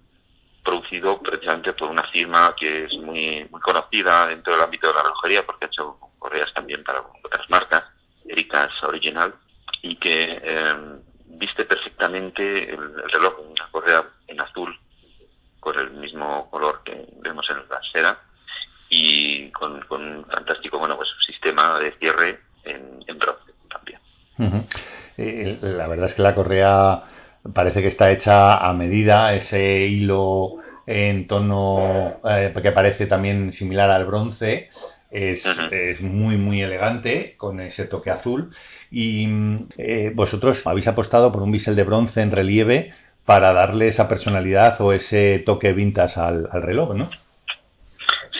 producido 0.63 1.21
precisamente 1.21 1.73
por 1.73 1.89
una 1.89 2.03
firma 2.09 2.55
que 2.59 2.85
es 2.85 2.93
muy, 2.93 3.47
muy 3.51 3.61
conocida 3.61 4.27
dentro 4.27 4.53
del 4.53 4.63
ámbito 4.63 4.87
de 4.87 4.93
la 4.95 5.03
relojería 5.03 5.45
porque 5.45 5.65
ha 5.65 5.67
hecho 5.67 5.97
correas 6.17 6.51
también 6.53 6.83
para 6.83 7.01
otras 7.23 7.49
marcas, 7.49 7.83
Ericas 8.27 8.71
Original, 8.83 9.35
y 9.83 9.95
que 9.97 10.39
eh, 10.41 10.75
viste 11.25 11.65
perfectamente 11.65 12.71
el 12.71 13.09
reloj, 13.11 13.39
una 13.39 13.67
correa 13.69 14.03
en 14.27 14.41
azul 14.41 14.75
con 15.65 15.79
el 15.79 15.89
mismo 15.89 16.47
color 16.51 16.81
que 16.85 17.07
vemos 17.23 17.43
en 17.49 17.57
la 17.67 17.79
seda 17.91 18.19
y 18.87 19.49
con, 19.49 19.81
con 19.87 19.99
un 19.99 20.25
fantástico 20.25 20.77
bueno 20.77 20.95
pues 20.95 21.09
sistema 21.25 21.79
de 21.79 21.91
cierre 21.93 22.39
en, 22.63 23.03
en 23.07 23.17
bronce 23.17 23.51
también. 23.67 23.99
Uh 24.37 24.43
-huh. 24.43 24.65
eh, 25.17 25.57
la 25.61 25.87
verdad 25.87 26.05
es 26.05 26.13
que 26.13 26.21
la 26.21 26.35
correa 26.35 27.03
parece 27.51 27.81
que 27.81 27.87
está 27.87 28.11
hecha 28.11 28.57
a 28.57 28.73
medida, 28.73 29.33
ese 29.33 29.87
hilo 29.87 30.57
en 30.85 31.25
tono 31.25 32.19
eh, 32.29 32.53
que 32.61 32.71
parece 32.71 33.07
también 33.07 33.51
similar 33.51 33.89
al 33.89 34.05
bronce. 34.05 34.69
Es, 35.09 35.45
uh 35.45 35.49
-huh. 35.49 35.71
es, 35.71 36.01
muy 36.01 36.35
muy 36.37 36.61
elegante 36.61 37.35
con 37.37 37.59
ese 37.59 37.85
toque 37.85 38.11
azul 38.11 38.51
y 38.91 39.27
eh, 39.77 40.11
vosotros 40.13 40.61
habéis 40.67 40.87
apostado 40.87 41.31
por 41.31 41.41
un 41.41 41.51
bisel 41.51 41.75
de 41.75 41.83
bronce 41.83 42.21
en 42.21 42.31
relieve 42.31 42.93
para 43.25 43.53
darle 43.53 43.87
esa 43.87 44.07
personalidad 44.07 44.79
o 44.79 44.93
ese 44.93 45.39
toque 45.45 45.73
vintage 45.73 46.19
al, 46.19 46.47
reloj, 46.51 46.93
¿no? 46.95 47.09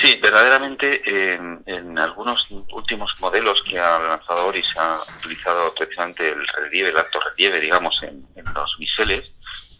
Sí, 0.01 0.19
verdaderamente 0.21 1.01
en, 1.33 1.63
en, 1.65 1.97
algunos 1.97 2.45
últimos 2.71 3.11
modelos 3.19 3.57
que 3.67 3.79
ha 3.79 3.97
lanzado 3.97 4.45
Oris 4.45 4.67
ha 4.77 4.99
utilizado 5.19 5.73
precisamente 5.73 6.29
el 6.29 6.45
relieve, 6.47 6.89
el 6.89 6.97
alto 6.97 7.19
relieve, 7.19 7.59
digamos, 7.59 7.95
en, 8.03 8.25
los 8.53 8.77
biseles, 8.77 9.33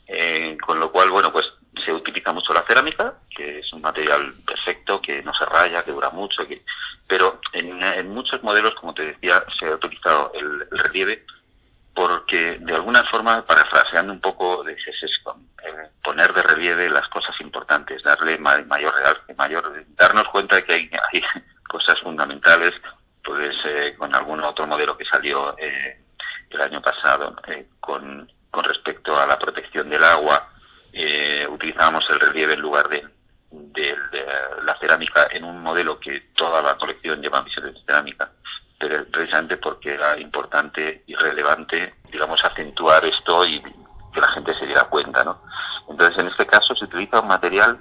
eh, 0.08 0.58
con 0.66 0.80
lo 0.80 0.92
cual, 0.92 1.12
bueno, 1.12 1.32
pues 1.32 1.46
se 1.86 1.94
utiliza 1.94 2.32
mucho 2.32 2.54
la 2.54 2.64
cerámica, 2.64 3.16
que 3.30 3.60
es 3.60 3.74
un 3.74 3.82
material 3.82 4.34
perfecto, 4.46 5.02
que 5.02 5.22
no 5.22 5.34
se 5.34 5.46
raya, 5.46 5.84
que 5.84 5.92
dura 5.92 6.10
mucho, 6.10 6.44
pero 7.08 7.40
en, 7.54 8.10
muchos 8.10 8.42
modelos, 8.42 8.74
como 8.76 8.94
te 8.94 9.06
decía, 9.06 9.44
se 9.60 9.68
ha 9.68 9.76
utilizado 9.76 10.32
el 10.34 10.68
relieve 10.72 11.24
porque 11.96 12.58
de 12.60 12.76
alguna 12.76 13.04
forma, 13.06 13.46
parafraseando 13.46 14.12
un 14.12 14.20
poco 14.20 14.64
de 14.64 14.76
Sesesco, 14.78 15.40
eh, 15.64 15.90
poner 16.04 16.34
de 16.34 16.44
relieve 16.44 16.90
las 16.90 17.08
cosas 17.08 17.34
importantes, 17.40 18.04
darle 18.04 18.38
ma 18.38 18.58
mayor 18.68 18.94
mayor, 19.38 19.86
darnos 19.96 20.28
cuenta 20.28 20.58
de 20.58 20.66
que 20.66 20.74
hay, 20.74 20.90
cosas 21.70 21.98
fundamentales, 22.02 22.74
pues 23.24 23.56
eh, 23.66 23.96
con 23.98 24.14
algún 24.14 24.42
otro 24.42 24.68
modelo 24.68 24.98
que 24.98 25.06
salió 25.06 25.58
eh, 25.58 26.02
el 26.50 26.62
año 26.62 26.82
pasado, 26.82 27.36
eh, 27.48 27.68
con, 27.80 28.30
con 28.52 28.64
respecto 28.66 29.18
a 29.18 29.26
la 29.26 29.40
protección 29.40 29.90
del 29.90 30.04
agua, 30.04 30.50
eh, 30.92 31.48
utilizábamos 31.50 32.04
el 32.10 32.20
relieve 32.20 32.54
en 32.54 32.62
lugar 32.62 32.90
de, 32.90 33.06
de, 33.52 33.96
de, 34.12 34.26
la 34.64 34.78
cerámica 34.80 35.28
en 35.32 35.46
un 35.46 35.62
modelo 35.62 36.00
que 36.00 36.32
toda 36.36 36.62
la 36.62 36.76
colección 36.76 37.22
lleva 37.22 37.42
misiones 37.42 37.74
de 37.74 37.82
cerámica 37.82 38.32
pero 38.80 39.06
precisamente 39.06 39.58
porque 39.58 39.94
era 39.94 40.20
importante 40.20 41.04
y 41.08 41.16
relevante, 41.16 41.96
digamos, 42.12 42.44
acentuar 42.44 43.04
esto 43.06 43.46
y 43.46 43.62
que 44.14 44.22
la 44.22 44.28
gente 44.30 44.54
se 44.60 44.66
diera 44.66 44.86
cuenta, 44.86 45.24
¿no? 45.24 45.42
Entonces, 45.90 46.18
en 46.20 46.28
este 46.28 46.46
caso 46.46 46.76
se 46.76 46.86
utiliza 46.86 47.22
un 47.22 47.28
material 47.28 47.80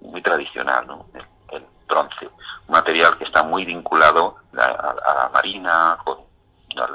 muy 0.00 0.22
tradicional, 0.22 0.86
¿no? 0.86 1.06
El, 1.14 1.24
el 1.56 1.66
bronce, 1.86 2.26
un 2.26 2.72
material 2.72 3.16
que 3.18 3.24
está 3.24 3.42
muy 3.42 3.64
vinculado 3.64 4.36
a, 4.56 4.62
a, 4.62 4.90
a 4.90 5.14
la 5.14 5.30
marina, 5.32 5.98
con 6.04 6.18
la 6.74 6.88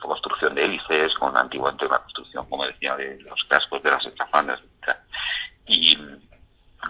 construcción 0.00 0.54
de 0.54 0.64
hélices, 0.64 1.14
con 1.14 1.34
la 1.34 1.40
antigua 1.40 1.74
la 1.78 1.98
construcción, 1.98 2.48
como 2.48 2.66
decía, 2.66 2.96
de 2.96 3.20
los 3.22 3.42
cascos 3.48 3.82
de 3.82 3.90
las 3.90 4.04
escafandas, 4.04 4.60
etc. 4.60 4.96
Y 5.66 5.96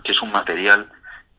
que 0.05 0.13
es 0.13 0.23
un 0.23 0.33
material 0.33 0.91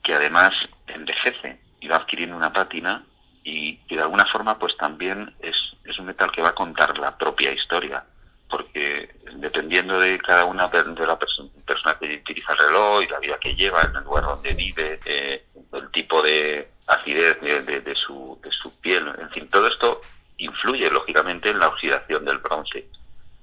que 0.04 0.14
además 0.14 0.54
envejece 0.88 1.60
y 1.80 1.88
va 1.88 1.98
adquiriendo 1.98 2.36
una 2.36 2.54
pátina 2.54 3.04
y, 3.44 3.80
y, 3.88 3.96
de 3.96 4.02
alguna 4.02 4.26
forma 4.26 4.58
pues 4.58 4.76
también 4.78 5.34
es, 5.40 5.56
es 5.84 5.98
un 6.00 6.06
metal 6.06 6.32
que 6.32 6.42
va 6.42 6.50
a 6.50 6.56
contar 6.56 6.98
la 6.98 7.18
propia 7.18 7.52
historia 7.52 8.04
porque 8.50 9.10
dependiendo 9.36 10.00
de 10.00 10.20
cada 10.20 10.46
una 10.46 10.68
de 10.68 11.08
la 11.08 11.18
perso 11.18 11.50
persona 11.66 11.98
que 11.98 12.18
utiliza 12.18 12.52
el 12.52 12.60
reloj 12.60 13.04
y 13.04 13.08
la 13.08 13.20
vida 13.20 13.40
que 13.40 13.56
lleva 13.56 13.82
en 13.84 13.96
el 13.96 14.04
lugar 14.04 14.26
donde 14.26 14.54
vive 14.54 15.00
eh, 15.06 15.46
el 15.72 15.90
tipo 15.92 16.22
de 16.22 16.70
acidez 16.88 17.40
de, 17.42 17.82
de, 17.82 17.96
su, 17.96 18.40
de 18.44 18.52
su 18.52 18.80
piel 18.82 19.08
en 19.20 19.30
fin 19.30 19.50
todo 19.50 19.68
esto 19.68 20.02
influye 20.38 20.90
lógicamente 20.90 21.50
en 21.50 21.60
la 21.60 21.70
oxidación 21.70 22.26
del 22.26 22.40
bronce 22.40 22.90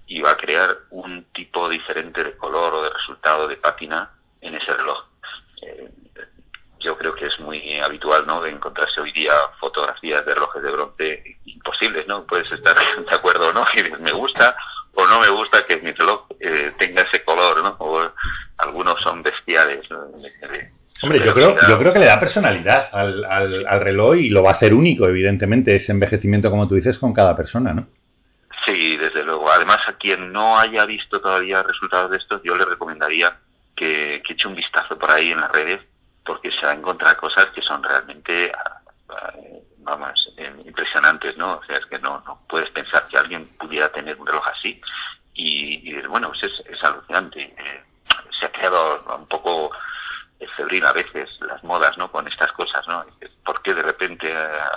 y 0.08 0.20
va 0.22 0.32
a 0.32 0.36
crear 0.36 0.76
un 0.90 1.24
tipo 1.34 1.68
diferente 1.68 2.24
de 2.24 2.36
color 2.36 2.74
o 2.74 2.82
de 2.82 2.90
resultado 2.90 3.46
de 3.46 3.56
pátina 3.56 4.10
en 4.40 4.54
ese 4.54 4.72
reloj. 4.72 5.04
Eh, 5.62 5.90
yo 6.88 6.96
creo 6.96 7.14
que 7.14 7.26
es 7.26 7.38
muy 7.40 7.78
habitual, 7.80 8.26
¿no? 8.26 8.40
De 8.40 8.50
encontrarse 8.50 9.02
hoy 9.02 9.12
día 9.12 9.32
fotografías 9.60 10.24
de 10.24 10.32
relojes 10.32 10.62
de 10.62 10.70
bronce 10.70 11.22
imposibles, 11.44 12.08
¿no? 12.08 12.24
Puedes 12.24 12.50
estar 12.50 12.74
de 13.10 13.14
acuerdo, 13.14 13.52
¿no? 13.52 13.66
Y 13.74 14.02
me 14.02 14.12
gusta 14.12 14.56
o 14.94 15.06
no 15.06 15.20
me 15.20 15.28
gusta 15.28 15.66
que 15.66 15.76
mi 15.76 15.92
reloj 15.92 16.26
eh, 16.40 16.72
tenga 16.78 17.02
ese 17.02 17.22
color, 17.24 17.62
¿no? 17.62 17.76
O 17.78 18.10
algunos 18.56 18.98
son 19.02 19.22
bestiales. 19.22 19.88
¿no? 19.90 19.98
Hombre, 21.02 21.22
yo 21.22 21.34
creo, 21.34 21.56
yo 21.68 21.78
creo 21.78 21.92
que 21.92 21.98
le 21.98 22.06
da 22.06 22.18
personalidad 22.18 22.88
al, 22.90 23.22
al, 23.24 23.66
al, 23.66 23.80
reloj 23.80 24.16
y 24.16 24.30
lo 24.30 24.42
va 24.42 24.50
a 24.50 24.54
hacer 24.54 24.72
único, 24.72 25.06
evidentemente, 25.06 25.76
ese 25.76 25.92
envejecimiento, 25.92 26.50
como 26.50 26.66
tú 26.66 26.74
dices, 26.74 26.98
con 26.98 27.12
cada 27.12 27.36
persona, 27.36 27.74
¿no? 27.74 27.86
Sí, 28.64 28.96
desde 28.96 29.24
luego. 29.24 29.50
Además, 29.50 29.80
a 29.86 29.92
quien 29.98 30.32
no 30.32 30.58
haya 30.58 30.86
visto 30.86 31.20
todavía 31.20 31.62
resultados 31.62 32.10
de 32.10 32.16
estos, 32.16 32.42
yo 32.42 32.56
le 32.56 32.64
recomendaría 32.64 33.36
que, 33.76 34.22
que 34.26 34.32
eche 34.32 34.48
un 34.48 34.56
vistazo 34.56 34.98
por 34.98 35.10
ahí 35.10 35.30
en 35.30 35.40
las 35.40 35.52
redes 35.52 35.87
porque 36.28 36.52
se 36.52 36.66
va 36.66 36.72
a 36.72 36.74
encontrar 36.74 37.16
cosas 37.16 37.46
que 37.54 37.62
son 37.62 37.82
realmente, 37.82 38.52
uh, 39.08 39.62
vamos, 39.78 40.32
eh, 40.36 40.52
impresionantes, 40.66 41.38
¿no? 41.38 41.54
O 41.54 41.64
sea, 41.64 41.78
es 41.78 41.86
que 41.86 41.98
no, 41.98 42.22
no 42.26 42.42
puedes 42.46 42.70
pensar 42.70 43.08
que 43.08 43.16
alguien 43.16 43.48
pudiera 43.58 43.90
tener 43.90 44.20
un 44.20 44.26
reloj 44.26 44.46
así 44.48 44.78
y, 45.32 45.90
y 45.90 46.06
bueno, 46.06 46.28
pues 46.28 46.42
es, 46.44 46.66
es 46.66 46.84
alucinante. 46.84 47.40
Eh, 47.42 47.82
se 48.38 48.44
ha 48.44 48.52
creado 48.52 49.02
un 49.18 49.26
poco 49.26 49.70
febril 50.56 50.84
a 50.84 50.92
veces 50.92 51.30
las 51.40 51.64
modas, 51.64 51.96
¿no? 51.96 52.10
Con 52.12 52.28
estas 52.28 52.52
cosas, 52.52 52.86
¿no? 52.86 53.04
¿Por 53.44 53.62
qué 53.62 53.72
de 53.72 53.82
repente 53.82 54.32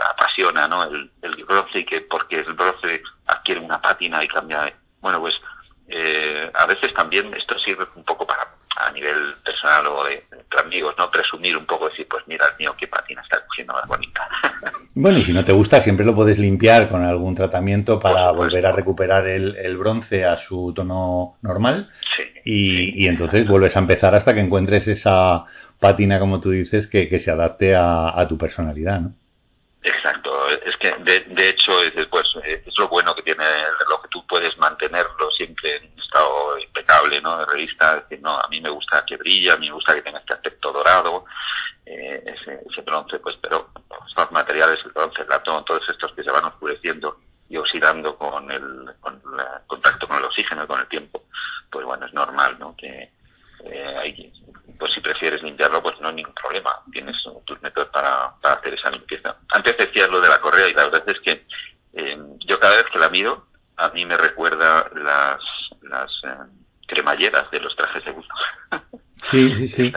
apasiona, 0.10 0.67
¿no? 0.67 0.84
El, 0.86 1.12
el 1.22 1.43
bronce 1.43 1.79
y 1.79 1.86
que 1.86 2.01
porque 2.01 2.39
el 2.39 2.53
bronce 2.53 3.03
adquiere 3.27 3.60
una 3.60 3.81
pátina 3.81 4.24
y 4.24 4.27
cambia. 4.27 4.74
Bueno, 5.01 5.20
pues 5.20 5.36
eh, 5.89 6.50
a 6.53 6.65
veces 6.65 6.93
también 6.93 7.34
esto 7.34 7.60
sirve 7.60 7.86
un 7.96 8.05
poco 8.05 8.25
para 8.25 8.48
a 8.88 8.92
nivel 8.92 9.36
personal 9.44 9.88
o 9.88 10.04
de, 10.06 10.24
entre 10.32 10.60
amigos, 10.60 10.96
¿no? 10.98 11.10
Presumir 11.10 11.58
un 11.58 11.66
poco, 11.66 11.90
decir, 11.90 12.08
pues 12.10 12.24
mira, 12.28 12.46
el 12.48 12.58
mío, 12.58 12.76
qué 12.78 12.88
patina 12.88 13.22
está 13.22 13.44
cogiendo 13.46 13.74
más 13.74 13.88
bonita. 13.88 14.28
Bueno, 14.94 15.20
y 15.20 15.24
si 15.24 15.32
no 15.32 15.46
te 15.46 15.54
gusta, 15.54 15.80
siempre 15.80 16.06
lo 16.06 16.14
puedes 16.14 16.38
limpiar 16.38 16.90
con 16.90 17.06
algún 17.06 17.34
tratamiento 17.34 17.98
para 17.98 18.30
volver 18.32 18.66
a 18.66 18.74
recuperar 18.74 19.26
el, 19.26 19.56
el, 19.56 19.78
bronce 19.78 20.26
a 20.26 20.36
su 20.36 20.74
tono 20.76 21.38
normal. 21.42 21.90
Sí, 22.18 22.24
y, 22.44 23.06
y, 23.06 23.08
entonces 23.08 23.48
vuelves 23.48 23.78
a 23.78 23.80
empezar 23.80 24.14
hasta 24.16 24.34
que 24.34 24.42
encuentres 24.42 24.90
esa 24.90 25.46
pátina, 25.80 26.20
como 26.20 26.42
tú 26.42 26.52
dices, 26.52 26.88
que, 26.88 27.08
que 27.08 27.20
se 27.20 27.32
adapte 27.32 27.74
a, 27.74 28.20
a 28.20 28.28
tu 28.28 28.38
personalidad, 28.38 29.00
¿no? 29.00 29.14
Exacto, 29.82 30.50
es 30.50 30.78
que 30.78 30.94
de, 31.04 31.22
de 31.22 31.50
hecho 31.50 31.82
es, 31.82 31.94
pues, 32.08 32.28
es 32.44 32.78
lo 32.78 32.88
bueno 32.88 33.16
que 33.16 33.24
tiene 33.24 33.44
el 33.44 33.80
reloj, 33.80 34.04
que 34.04 34.10
tú 34.10 34.28
puedes 34.28 34.56
mantenerlo 34.58 35.32
siempre 35.32 35.78
en 35.78 36.00
impecable, 36.62 37.22
¿no? 37.22 37.39
De 37.39 37.46
revista, 37.46 38.01
decir, 38.01 38.22
no, 38.22 38.38
a 38.38 38.48
mí 38.50 38.60
me 38.62 38.70
gusta 38.70 39.03
que 39.06 39.18
brilla, 39.18 39.53
a 39.53 39.58
mí 39.58 39.68
me 39.68 39.75
gusta 39.75 39.96
que 39.96 40.01
tenga 40.01 40.20
este 40.20 40.34
aspecto 40.34 40.72
dorado, 40.72 41.25
eh, 41.86 42.24
ese, 42.25 42.60
ese, 42.70 42.82
bronce, 42.82 43.20
pues, 43.20 43.36
pero 43.41 43.70
los 44.15 44.32
materiales, 44.32 44.80
el 44.86 44.91
bronce, 44.91 45.22
el 45.22 45.30
latón, 45.30 45.65
todos 45.65 45.88
estos 45.89 46.13
que 46.13 46.24
se 46.24 46.32
van 46.32 46.46
oscureciendo 46.46 47.18
y 47.50 47.58
oxidando 47.58 48.18
con 48.18 48.50
el, 48.51 48.94
con 49.00 49.15
el 49.15 49.68
contacto 49.68 50.08
con 50.08 50.18
el 50.18 50.25
oxígeno 50.25 50.63
y 50.63 50.68
con 50.68 50.80
el 50.80 50.88
tiempo, 50.88 51.24
pues 51.70 51.86
bueno, 51.86 52.06
es 52.06 52.13
normal, 52.13 52.58
¿no? 52.60 52.75
Que 52.75 53.12
eh, 53.63 54.32
pues 54.80 54.94
si 54.94 55.01
prefieres 55.01 55.44
limpiarlo, 55.44 55.82
pues 55.82 56.00
no 56.00 56.10
hay 56.10 56.15
ningún 56.15 56.34
problema. 56.34 56.82
Tienes 56.91 57.15
tus 57.46 57.62
métodos 57.62 57.89
para, 57.89 58.34
para 58.41 58.56
hacer 58.56 58.74
esa 58.74 58.89
limpieza. 58.89 59.36
Antes 59.50 59.77
decías 59.77 60.10
lo 60.10 60.22
de 60.22 60.30
la 60.30 60.41
correa 60.41 60.68
y 60.68 60.74
la 60.74 60.86
verdad 60.86 61.03
es 61.08 61.20
que 61.20 61.46
eh, 61.94 62.18
yo 62.46 62.60
cada 62.60 62.77
vez 62.77 62.86
que 62.91 63.00
la 63.00 63.10
miro, 63.10 63.48
a 63.77 63.89
mí 63.89 64.06
me 64.06 64.18
recuerda 64.18 64.89
las, 64.96 65.41
las 65.82 66.12
eh, 66.24 66.30
cremalleras 66.88 67.50
de 67.52 67.60
los 67.60 67.76
trajes 67.76 68.04
de 68.06 68.12
buzo. 68.12 68.30
Sí, 69.30 69.54
sí, 69.56 69.68
sí. 69.68 69.94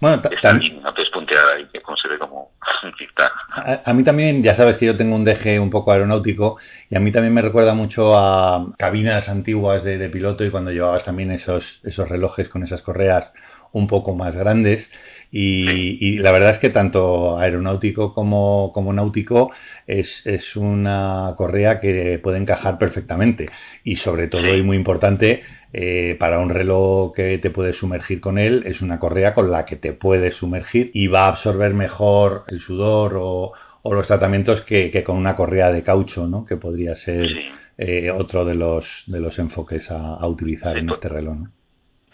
Bueno, 0.00 0.20
también 0.42 0.78
una 0.78 0.92
pespunteada 0.92 1.60
y 1.60 1.66
que 1.66 1.80
conserve 1.80 2.18
como 2.18 2.50
un 2.82 2.92
a, 3.56 3.82
a, 3.84 3.94
mí 3.94 4.02
también, 4.02 4.42
ya 4.42 4.56
sabes 4.56 4.78
que 4.78 4.86
yo 4.86 4.96
tengo 4.96 5.14
un 5.14 5.22
deje 5.22 5.60
un 5.60 5.70
poco 5.70 5.92
aeronáutico 5.92 6.58
y 6.90 6.96
a 6.96 7.00
mí 7.00 7.12
también 7.12 7.32
me 7.32 7.40
recuerda 7.40 7.72
mucho 7.74 8.18
a 8.18 8.66
cabinas 8.76 9.28
antiguas 9.28 9.84
de, 9.84 9.96
de 9.96 10.08
piloto 10.10 10.44
y 10.44 10.50
cuando 10.50 10.72
llevabas 10.72 11.04
también 11.04 11.30
esos, 11.30 11.80
esos 11.84 12.08
relojes 12.08 12.48
con 12.48 12.64
esas 12.64 12.82
correas 12.82 13.32
un 13.72 13.86
poco 13.86 14.14
más 14.14 14.34
grandes. 14.34 14.90
Y, 15.36 15.98
y, 16.00 16.18
la 16.18 16.30
verdad 16.30 16.50
es 16.50 16.58
que 16.60 16.70
tanto 16.70 17.36
aeronáutico 17.36 18.14
como, 18.14 18.70
como 18.72 18.92
náutico 18.92 19.50
es, 19.84 20.24
es, 20.24 20.54
una 20.54 21.34
correa 21.36 21.80
que 21.80 22.20
puede 22.22 22.38
encajar 22.38 22.78
perfectamente. 22.78 23.50
Y 23.82 23.96
sobre 23.96 24.28
todo, 24.28 24.54
y 24.54 24.62
muy 24.62 24.76
importante, 24.76 25.42
eh, 25.72 26.14
para 26.20 26.38
un 26.38 26.50
reloj 26.50 27.12
que 27.12 27.38
te 27.38 27.50
puedes 27.50 27.76
sumergir 27.76 28.20
con 28.20 28.38
él, 28.38 28.62
es 28.64 28.80
una 28.80 29.00
correa 29.00 29.34
con 29.34 29.50
la 29.50 29.64
que 29.64 29.74
te 29.74 29.92
puedes 29.92 30.36
sumergir 30.36 30.92
y 30.94 31.08
va 31.08 31.24
a 31.24 31.30
absorber 31.30 31.74
mejor 31.74 32.44
el 32.46 32.60
sudor 32.60 33.16
o, 33.20 33.54
o 33.82 33.92
los 33.92 34.06
tratamientos 34.06 34.60
que, 34.60 34.92
que, 34.92 35.02
con 35.02 35.16
una 35.16 35.34
correa 35.34 35.72
de 35.72 35.82
caucho, 35.82 36.28
¿no? 36.28 36.44
que 36.44 36.56
podría 36.56 36.94
ser 36.94 37.28
eh, 37.76 38.12
otro 38.12 38.44
de 38.44 38.54
los, 38.54 39.02
de 39.08 39.18
los 39.18 39.36
enfoques 39.40 39.90
a, 39.90 40.14
a 40.14 40.28
utilizar 40.28 40.78
en 40.78 40.90
este 40.90 41.08
reloj. 41.08 41.34
¿no? 41.34 41.50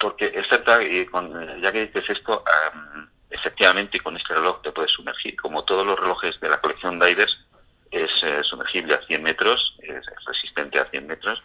porque 0.01 0.33
es 0.35 0.49
verdad, 0.51 0.81
y 0.81 1.05
con- 1.07 1.61
ya 1.61 1.71
que 1.71 1.87
dices 1.87 2.05
esto, 2.09 2.43
am, 2.73 3.10
efectivamente 3.31 4.01
con 4.01 4.17
este 4.17 4.35
reloj 4.35 4.63
te 4.63 4.73
puedes 4.73 4.91
sumergir. 4.93 5.37
Como 5.37 5.65
todos 5.65 5.87
los 5.87 5.99
relojes 5.99 6.39
de 6.41 6.49
la 6.49 6.61
colección 6.61 6.99
Divers, 6.99 7.37
es 7.91 8.11
eh, 8.23 8.43
sumergible 8.45 8.95
a 8.95 9.07
100 9.07 9.23
metros, 9.23 9.77
es, 9.83 10.07
es 10.07 10.25
resistente 10.27 10.79
a 10.79 10.87
100 10.87 11.07
metros 11.07 11.43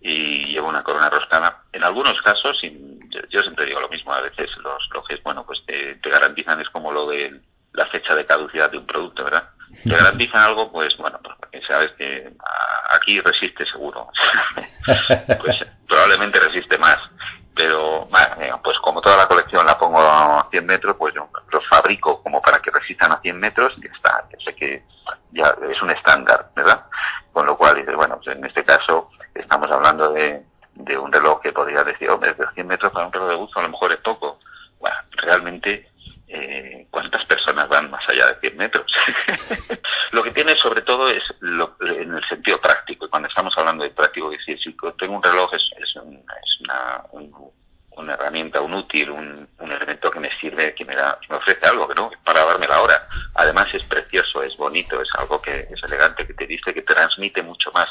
y 0.00 0.52
lleva 0.52 0.68
una 0.68 0.82
corona 0.82 1.10
roscada. 1.10 1.62
En 1.72 1.84
algunos 1.84 2.20
casos, 2.22 2.58
y 2.62 2.70
yo, 3.10 3.20
yo 3.28 3.42
siempre 3.42 3.66
digo 3.66 3.80
lo 3.80 3.88
mismo, 3.88 4.12
a 4.12 4.20
veces 4.20 4.50
los 4.58 4.88
relojes, 4.90 5.22
bueno, 5.22 5.44
pues 5.44 5.64
te, 5.66 5.96
te 5.96 6.10
garantizan, 6.10 6.60
es 6.60 6.68
como 6.70 6.92
lo 6.92 7.08
de 7.08 7.40
la 7.72 7.86
fecha 7.86 8.14
de 8.14 8.26
caducidad 8.26 8.70
de 8.70 8.78
un 8.78 8.86
producto, 8.86 9.24
¿verdad? 9.24 9.50
Te 9.84 9.90
garantizan 9.94 10.42
algo, 10.42 10.72
pues 10.72 10.96
bueno, 10.96 11.20
pues 11.22 11.36
sabes 11.66 11.92
que 11.92 12.32
aquí 12.90 13.20
resiste 13.20 13.66
seguro. 13.66 14.08
pues 15.40 15.56
probablemente 15.86 16.40
resiste 16.40 16.78
más. 16.78 16.98
Pero 17.56 18.04
bueno, 18.04 18.60
pues 18.62 18.78
como 18.80 19.00
toda 19.00 19.16
la 19.16 19.26
colección 19.26 19.64
la 19.64 19.78
pongo 19.78 19.98
a 19.98 20.46
100 20.50 20.66
metros, 20.66 20.94
pues 20.98 21.14
yo 21.14 21.26
los 21.50 21.66
fabrico 21.66 22.22
como 22.22 22.42
para 22.42 22.60
que 22.60 22.70
resistan 22.70 23.12
a 23.12 23.20
100 23.20 23.40
metros 23.40 23.72
ya 23.78 23.90
está. 23.90 24.24
Yo 24.30 24.38
sé 24.44 24.54
que 24.54 24.84
ya 25.32 25.56
es 25.70 25.80
un 25.80 25.90
estándar, 25.90 26.50
¿verdad? 26.54 26.84
Con 27.32 27.46
lo 27.46 27.56
cual 27.56 27.82
bueno, 27.96 28.20
pues 28.22 28.36
en 28.36 28.44
este 28.44 28.62
caso 28.62 29.08
estamos 29.34 29.70
hablando 29.70 30.12
de, 30.12 30.42
de 30.74 30.98
un 30.98 31.10
reloj 31.10 31.40
que 31.40 31.52
podría 31.52 31.82
decir, 31.82 32.10
hombre, 32.10 32.34
de 32.34 32.46
100 32.54 32.66
metros 32.66 32.92
para 32.92 33.06
un 33.06 33.12
reloj 33.12 33.28
de 33.30 33.36
buzo 33.36 33.58
a 33.58 33.62
lo 33.62 33.70
mejor 33.70 33.92
es 33.92 34.00
poco. 34.00 34.38
Bueno, 34.78 34.96
realmente 35.12 35.88
eh, 36.28 36.86
cuántas 36.90 37.24
personas 37.26 37.68
van 37.68 37.90
más 37.90 38.06
allá 38.08 38.26
de 38.26 38.40
100 38.40 38.56
metros. 38.56 38.86
lo 40.12 40.22
que 40.22 40.32
tiene 40.32 40.56
sobre 40.56 40.82
todo 40.82 41.08
es 41.08 41.22
lo, 41.40 41.76
en 41.80 42.14
el 42.14 42.24
sentido 42.28 42.60
práctico. 42.60 43.06
Y 43.06 43.08
cuando 43.08 43.28
estamos 43.28 43.56
hablando 43.56 43.84
de 43.84 43.90
práctico, 43.90 44.30
decir, 44.30 44.58
si 44.58 44.76
tengo 44.98 45.16
un 45.16 45.22
reloj 45.22 45.54
es, 45.54 45.62
es, 45.78 45.96
un, 45.96 46.14
es 46.14 46.60
una, 46.60 47.02
un, 47.12 47.22
una, 47.22 47.25
un 48.60 48.74
útil, 48.74 49.10
un, 49.10 49.48
elemento 49.58 50.10
que 50.10 50.20
me 50.20 50.30
sirve, 50.38 50.74
que 50.74 50.84
me 50.84 50.94
da, 50.94 51.18
me 51.28 51.36
ofrece 51.36 51.66
algo, 51.66 51.92
¿no? 51.94 52.10
Para 52.24 52.44
darme 52.44 52.66
la 52.66 52.80
hora. 52.80 53.08
Además 53.34 53.68
es 53.74 53.84
precioso, 53.84 54.42
es 54.42 54.56
bonito, 54.56 55.00
es 55.00 55.08
algo 55.18 55.40
que 55.40 55.68
es 55.70 55.82
elegante, 55.82 56.26
que 56.26 56.34
te 56.34 56.46
dice, 56.46 56.72
que 56.72 56.82
transmite 56.82 57.42
mucho 57.42 57.70
más. 57.72 57.88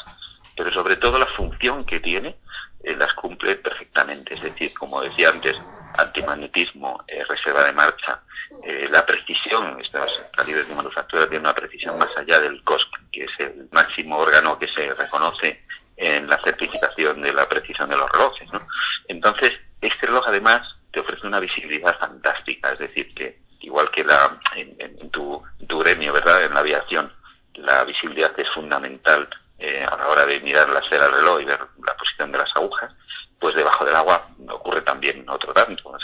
Pero 0.56 0.72
sobre 0.72 0.96
todo 0.96 1.20
la 1.20 1.28
función 1.28 1.86
que 1.86 2.00
tiene 2.00 2.36
eh, 2.84 2.96
las 2.96 3.14
cumple 3.14 3.56
perfectamente. 3.56 4.36
Es 4.36 4.42
decir, 4.42 4.74
como 4.74 5.02
decía 5.02 5.30
antes, 5.30 5.56
antimagnetismo, 5.98 7.04
eh, 7.08 7.24
reserva 7.28 7.64
de 7.64 7.74
marcha, 7.74 8.22
eh, 8.64 8.88
la 8.90 9.06
precisión, 9.06 9.80
estos 9.82 10.12
calibres 10.36 10.68
de 10.68 10.76
manufactura 10.76 11.28
tienen 11.28 11.46
una 11.46 11.56
precisión 11.56 11.98
más 11.98 12.16
allá 12.16 12.40
del 12.40 12.64
COSC, 12.64 12.88
que 13.12 13.24
es 13.24 13.32
el 13.40 13.68
máximo 13.72 14.18
órgano 14.18 14.60
que 14.60 14.68
se 14.68 14.94
reconoce 14.94 15.65
en 15.98 16.28
la 16.28 16.42
certificación 16.44 17.22
de 17.22 17.34
la 17.34 17.48
precisión 17.48 17.90
de 17.90 17.98
los 17.98 18.10
relojes. 18.12 18.52
¿no? 18.52 18.68
Entonces, 19.08 19.54
este 19.82 20.08
reloj 20.08 20.26
además 20.28 20.68
te 20.92 21.00
ofrece 21.00 21.28
una 21.28 21.40
visibilidad 21.40 21.98
fantástica, 22.00 22.72
es 22.72 22.80
decir, 22.80 23.14
que 23.14 23.40
igual 23.62 23.90
que 23.92 24.04
la 24.04 24.40
en, 24.56 25.10
tu, 25.12 25.42
tu 25.68 25.80
gremio, 25.80 26.14
¿verdad? 26.14 26.44
En 26.46 26.54
la 26.54 26.60
aviación, 26.60 27.12
la 27.56 27.84
visibilidad 27.84 28.32
es 28.40 28.48
fundamental 28.54 29.28
eh, 29.58 29.86
a 29.90 29.96
la 29.98 30.08
hora 30.08 30.26
de 30.26 30.40
mirar 30.42 30.70
la 30.70 30.80
esfera 30.80 31.06
del 31.06 31.16
reloj 31.16 31.42
y 31.42 31.46
ver 31.46 31.60
la 31.86 31.96
posición 31.96 32.32
de 32.32 32.38
las 32.38 32.56
agujas, 32.56 32.94
pues 33.40 33.56
debajo 33.56 33.86
del 33.86 33.96
agua 33.96 34.28
ocurre 34.50 34.82
también 34.82 35.28
otro 35.30 35.54
tanto. 35.54 35.96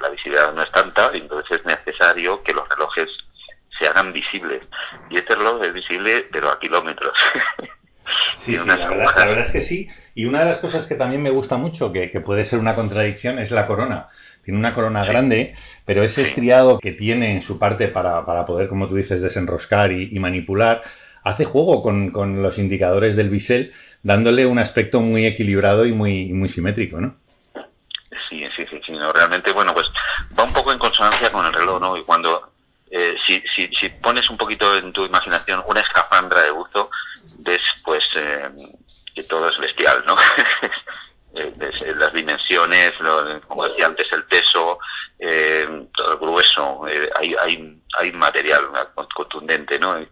La 0.00 0.08
visibilidad 0.08 0.52
no 0.52 0.62
es 0.62 0.70
tanta 0.70 1.10
y 1.14 1.18
entonces 1.18 1.60
es 1.60 1.66
necesario 1.66 2.42
que 2.42 2.52
los 2.52 2.68
relojes 2.68 3.08
se 3.78 3.86
hagan 3.86 4.12
visibles. 4.12 4.62
Y 5.10 5.18
este 5.18 5.34
reloj 5.34 5.62
es 5.62 5.72
visible, 5.72 6.28
pero 6.30 6.50
a 6.50 6.58
kilómetros. 6.58 7.16
Sí, 8.36 8.56
sí 8.56 8.66
la, 8.66 8.76
verdad, 8.76 9.12
la, 9.16 9.26
verdad, 9.26 9.46
es 9.46 9.52
que 9.52 9.60
sí. 9.60 9.88
Y 10.14 10.26
una 10.26 10.40
de 10.40 10.46
las 10.46 10.58
cosas 10.58 10.86
que 10.86 10.94
también 10.94 11.22
me 11.22 11.30
gusta 11.30 11.56
mucho, 11.56 11.92
que, 11.92 12.10
que 12.10 12.20
puede 12.20 12.44
ser 12.44 12.58
una 12.58 12.74
contradicción, 12.74 13.38
es 13.38 13.50
la 13.50 13.66
corona. 13.66 14.08
Tiene 14.44 14.58
una 14.58 14.74
corona 14.74 15.04
sí. 15.04 15.10
grande, 15.10 15.54
pero 15.86 16.02
ese 16.02 16.22
estriado 16.22 16.78
que 16.78 16.92
tiene 16.92 17.32
en 17.32 17.42
su 17.42 17.58
parte 17.58 17.88
para, 17.88 18.24
para 18.26 18.44
poder, 18.44 18.68
como 18.68 18.88
tú 18.88 18.96
dices, 18.96 19.22
desenroscar 19.22 19.92
y, 19.92 20.10
y 20.12 20.18
manipular, 20.18 20.82
hace 21.24 21.44
juego 21.44 21.82
con, 21.82 22.10
con, 22.10 22.42
los 22.42 22.58
indicadores 22.58 23.16
del 23.16 23.30
bisel, 23.30 23.72
dándole 24.02 24.44
un 24.44 24.58
aspecto 24.58 25.00
muy 25.00 25.26
equilibrado 25.26 25.86
y 25.86 25.92
muy, 25.92 26.26
muy 26.26 26.50
simétrico, 26.50 27.00
¿no? 27.00 27.16
Sí, 28.28 28.44
sí, 28.54 28.66
sí, 28.70 28.80
sí, 28.84 28.92
no, 28.92 29.12
realmente, 29.12 29.50
bueno, 29.52 29.72
pues 29.72 29.86
va 30.38 30.44
un 30.44 30.52
poco 30.52 30.72
en 30.72 30.78
consonancia 30.78 31.32
con 31.32 31.46
el 31.46 31.52
reloj, 31.52 31.80
¿no? 31.80 31.96
Y 31.96 32.04
cuando, 32.04 32.50
eh, 32.90 33.14
si, 33.26 33.42
si, 33.56 33.68
si 33.68 33.88
pones 33.88 34.28
un 34.28 34.36
poquito 34.36 34.76
en 34.76 34.92
tu 34.92 35.06
imaginación 35.06 35.62
una 35.66 35.80
escafandra 35.80 36.42
de 36.42 36.50
buzo, 36.50 36.90
ves, 37.38 37.62
pues, 37.84 38.04
eh, 38.16 38.50
que 39.14 39.24
todo 39.24 39.48
es 39.48 39.58
bestial, 39.58 40.04
¿no? 40.06 40.16
ves 41.56 41.96
las 41.96 42.12
dimensiones, 42.12 42.98
lo, 43.00 43.40
como 43.42 43.68
decía 43.68 43.86
antes, 43.86 44.06
el 44.12 44.24
peso, 44.24 44.78
eh, 45.18 45.86
todo 45.94 46.12
el 46.12 46.18
grueso, 46.18 46.88
eh, 46.88 47.10
hay, 47.16 47.34
hay, 47.34 47.80
hay 47.98 48.12
material 48.12 48.68
contundente, 49.14 49.78
¿no? 49.78 50.06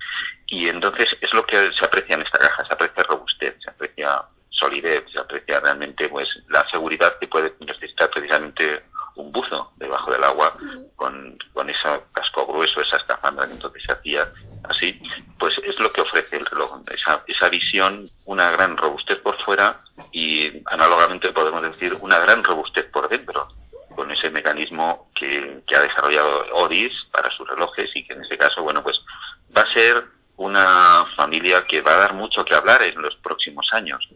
Y 0.47 0.69
entonces 0.69 1.09
es 1.21 1.33
lo 1.33 1.45
que 1.47 1.71
se 1.73 1.85
aprecia 1.85 2.15
en 2.15 2.23
esta 2.23 2.39
caja, 2.39 2.65
se 2.65 2.75
aprecia 2.75 3.03
robustez, 3.05 3.57
se 3.63 3.71
aprecia 3.71 4.23
solidez, 4.51 5.05
se 5.11 5.19
aprecia 5.19 5.61
realmente 5.61 6.09
pues 6.09 6.29
la 6.49 6.69
seguridad 6.71 7.19
que 7.19 7.27
puede 7.27 7.55
necesitar 7.61 8.11
precisamente 8.11 8.83
un 9.17 9.33
buzo 9.33 9.73
debajo 9.77 10.11
del 10.13 10.25
agua 10.25 10.57
con, 10.97 11.39
con 11.53 11.69
ese 11.69 11.89
casco 12.13 12.47
grueso, 12.47 12.81
esa 12.81 12.97
escafandra 12.97 13.47
que 13.47 13.55
entonces 13.55 13.83
se 13.85 13.93
hacía 13.93 14.33
así, 14.69 15.01
pues 15.39 15.55
es 15.65 15.79
lo 15.79 15.93
que 15.93 16.03
ofrece 16.03 16.37
el 16.37 16.47
reloj, 16.47 16.81
esa, 16.91 17.23
esa 17.27 17.49
visión, 17.49 18.09
una 18.27 18.51
gran 18.51 18.77
robustez 18.77 19.19
por 19.19 19.37
fuera 19.45 19.79
y 20.13 20.63
análogamente 20.67 21.33
podemos 21.33 21.63
decir 21.63 21.97
una 22.01 22.19
gran 22.19 22.45
robustez 22.45 22.87
por 22.87 23.09
dentro, 23.09 23.49
con 23.95 24.11
ese 24.11 24.31
mecanismo 24.31 25.11
que, 25.15 25.63
que 25.67 25.77
ha 25.77 25.83
desarrollado 25.83 26.47
Oris 26.55 26.93
para 27.11 27.31
sus 27.31 27.47
relojes 27.49 27.91
y 27.95 28.05
que 28.07 28.15
en 28.15 28.23
este 28.23 28.39
caso, 28.39 28.63
bueno, 28.63 28.83
pues 28.83 28.99
va 29.55 29.63
a 29.63 29.73
ser 29.73 30.05
una 30.37 31.07
familia 31.17 31.33
familia 31.33 31.63
que 31.63 31.81
va 31.81 31.95
a 31.95 31.99
dar 31.99 32.15
mucho 32.15 32.45
que 32.45 32.55
hablar 32.55 32.83
en 32.83 33.01
los 33.01 33.17
próximos 33.17 33.67
años, 33.73 34.07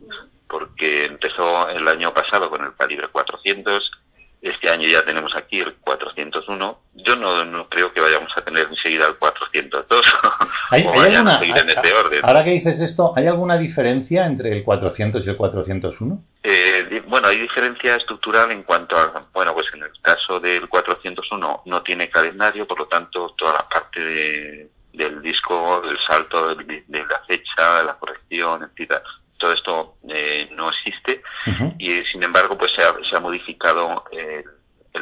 porque 0.48 1.06
empezó 1.06 1.66
el 1.70 1.88
año 1.88 2.12
pasado 2.12 2.50
con 2.50 2.62
el 2.62 2.74
calibre 2.74 3.08
400, 3.08 3.90
este 4.42 4.68
año 4.68 4.88
ya 4.88 5.04
tenemos 5.04 5.34
aquí 5.36 5.60
el 5.60 5.74
401. 5.74 6.78
Yo 6.94 7.16
no, 7.16 7.44
no 7.44 7.68
creo 7.68 7.92
que 7.92 8.00
vayamos 8.00 8.30
a 8.36 8.42
tener 8.42 8.66
enseguida 8.68 9.06
el 9.06 9.16
402 9.16 10.06
¿Hay, 10.70 10.84
o 10.84 11.00
alguna, 11.00 11.40
en 11.42 11.68
este 11.68 11.92
orden. 11.92 12.20
Ahora 12.22 12.44
que 12.44 12.50
dices 12.50 12.80
esto, 12.80 13.12
¿hay 13.16 13.26
alguna 13.26 13.56
diferencia 13.56 14.26
entre 14.26 14.52
el 14.52 14.64
400 14.64 15.26
y 15.26 15.30
el 15.30 15.36
401? 15.36 16.24
Eh, 16.42 17.02
bueno, 17.08 17.28
hay 17.28 17.38
diferencia 17.38 17.96
estructural 17.96 18.50
en 18.52 18.62
cuanto 18.62 18.96
a, 18.96 19.26
bueno, 19.32 19.54
pues 19.54 19.66
en 19.74 19.82
el 19.82 19.90
caso 20.00 20.38
del 20.40 20.68
401 20.68 21.62
no 21.64 21.82
tiene 21.82 22.08
calendario, 22.08 22.66
por 22.66 22.78
lo 22.78 22.86
tanto 22.86 23.34
toda 23.36 23.54
la 23.54 23.68
parte 23.68 24.00
de, 24.00 24.68
del 24.92 25.22
disco, 25.22 25.82
del 25.82 25.98
salto, 26.06 26.54
de, 26.54 26.84
la 26.88 27.20
fecha, 27.26 27.78
de 27.78 27.84
la 27.84 27.94
corrección, 27.94 28.62
etcétera, 28.62 29.02
todo 29.38 29.52
esto 29.52 29.94
eh, 30.08 30.48
no 30.54 30.70
existe 30.70 31.22
y 31.78 32.02
sin 32.12 32.22
embargo 32.22 32.56
pues 32.58 32.72
se 32.74 32.82
ha, 32.82 32.92
se 33.08 33.16
ha 33.16 33.20
modificado 33.20 34.04
el, 34.12 34.44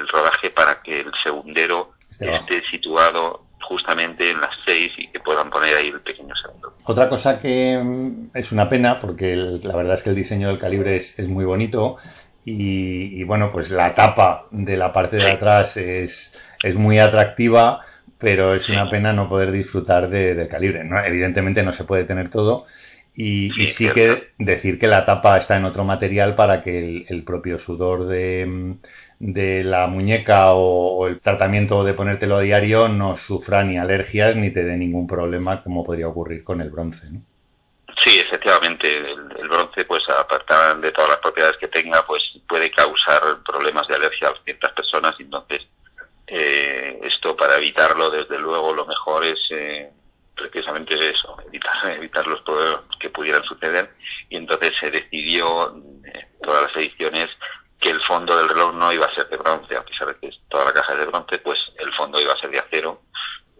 rodaje 0.09 0.51
para 0.51 0.83
que 0.83 1.01
el 1.01 1.12
segundero 1.23 1.92
esté 2.20 2.62
situado 2.70 3.47
justamente 3.62 4.31
en 4.31 4.40
las 4.40 4.51
seis 4.64 4.92
y 4.99 5.09
que 5.09 5.20
puedan 5.20 5.51
poner 5.51 5.75
ahí 5.77 5.88
el 5.88 6.01
pequeño 6.01 6.35
segundo. 6.35 6.75
Otra 6.85 7.09
cosa 7.09 7.40
que 7.40 7.81
mm, 7.83 8.37
es 8.37 8.53
una 8.53 8.68
pena 8.68 9.01
porque 9.01 9.35
la 9.37 9.77
verdad 9.77 9.94
es 9.94 10.03
que 10.03 10.11
el 10.11 10.16
diseño 10.16 10.49
del 10.49 10.59
calibre 10.59 10.97
es, 10.97 11.18
es 11.18 11.29
muy 11.29 11.44
bonito 11.44 11.97
y, 12.44 13.23
bueno 13.25 13.51
pues 13.53 13.70
la 13.70 13.94
tapa 13.94 14.47
de 14.51 14.77
la 14.77 14.92
parte 14.92 15.16
de 15.16 15.31
atrás 15.31 15.77
es, 15.77 16.37
es 16.62 16.75
muy 16.75 16.99
atractiva 16.99 17.81
pero 18.18 18.55
es 18.55 18.68
una 18.68 18.88
pena 18.88 19.12
no 19.12 19.29
poder 19.29 19.53
disfrutar 19.53 20.09
de, 20.09 20.35
del 20.35 20.49
calibre. 20.49 20.85
¿no? 20.85 21.03
Evidentemente 21.05 21.62
no 21.62 21.73
se 21.73 21.85
puede 21.85 22.05
tener 22.05 22.31
todo 22.31 22.66
y 23.16 23.50
sí, 23.50 23.88
que 23.90 24.33
decir 24.38 24.79
que 24.79 24.88
la 24.88 25.05
tapa 25.05 25.38
está 25.38 25.57
en 25.57 25.64
otro 25.64 25.85
material 25.85 26.35
para 26.35 26.62
que 26.62 27.07
el, 27.09 27.22
propio 27.22 27.61
sudor 27.61 28.07
de, 28.07 28.74
de 29.20 29.62
la 29.62 29.87
muñeca 29.87 30.53
o, 30.55 31.07
el 31.07 31.20
tratamiento 31.20 31.85
de 31.85 31.94
ponértelo 31.94 32.37
a 32.37 32.40
diario 32.40 32.88
no 32.88 33.16
sufra 33.16 33.62
ni 33.62 33.79
alergias 33.79 34.35
ni 34.35 34.53
te 34.53 34.64
dé 34.64 34.77
ningún 34.77 35.07
problema 35.07 35.62
como 35.62 35.85
podría 35.85 36.09
ocurrir 36.09 36.42
con 36.42 36.61
el 36.61 36.70
bronce. 36.70 37.07
¿no? 37.09 37.20
Sí, 38.03 38.18
efectivamente, 38.18 38.98
el, 38.98 39.48
bronce, 39.48 39.85
pues 39.85 40.03
aparte 40.09 40.55
de 40.81 40.90
todas 40.90 41.11
las 41.11 41.20
propiedades 41.20 41.57
que 41.59 41.68
tenga, 41.68 42.05
pues 42.05 42.22
puede 42.48 42.70
causar 42.72 43.22
problemas 43.46 43.87
de 43.87 43.94
alergia 43.94 44.29
a 44.29 44.44
ciertas 44.44 44.72
personas. 44.72 45.14
Entonces, 45.20 45.62
eh, 46.27 46.98
esto 47.03 47.37
para 47.37 47.59
evitarlo, 47.59 48.11
desde 48.11 48.38
luego, 48.38 48.74
lo 48.74 48.87
mejor 48.87 49.24
es 49.24 49.38
eh, 49.50 49.90
precisamente 50.35 50.94
eso, 51.11 51.37
evitar, 51.47 51.90
evitar 51.97 52.27
los 52.27 52.40
problemas 52.42 52.85
que 52.99 53.11
pudieran 53.11 53.44
suceder. 53.44 53.94
Y 54.29 54.37
entonces 54.37 54.73
se 54.79 54.90
decidió, 54.90 55.77
eh, 56.05 56.29
todas 56.42 56.62
las 56.62 56.77
ediciones, 56.77 57.31
que 57.81 57.90
el 57.90 58.01
fondo 58.03 58.37
del 58.37 58.49
reloj 58.49 58.75
no 58.75 58.92
iba 58.92 59.07
a 59.07 59.14
ser 59.14 59.29
de 59.29 59.37
bronce, 59.37 59.77
a 59.77 59.85
pesar 59.85 60.09
de 60.09 60.16
que 60.18 60.31
toda 60.49 60.64
la 60.64 60.73
caja 60.73 60.92
es 60.94 61.01
de 61.01 61.07
bronce, 61.07 61.38
pues 61.38 61.59
el 61.79 61.92
fondo 61.94 62.20
iba 62.20 62.33
a 62.33 62.38
ser 62.38 62.51
de 62.51 62.59
acero, 62.59 63.03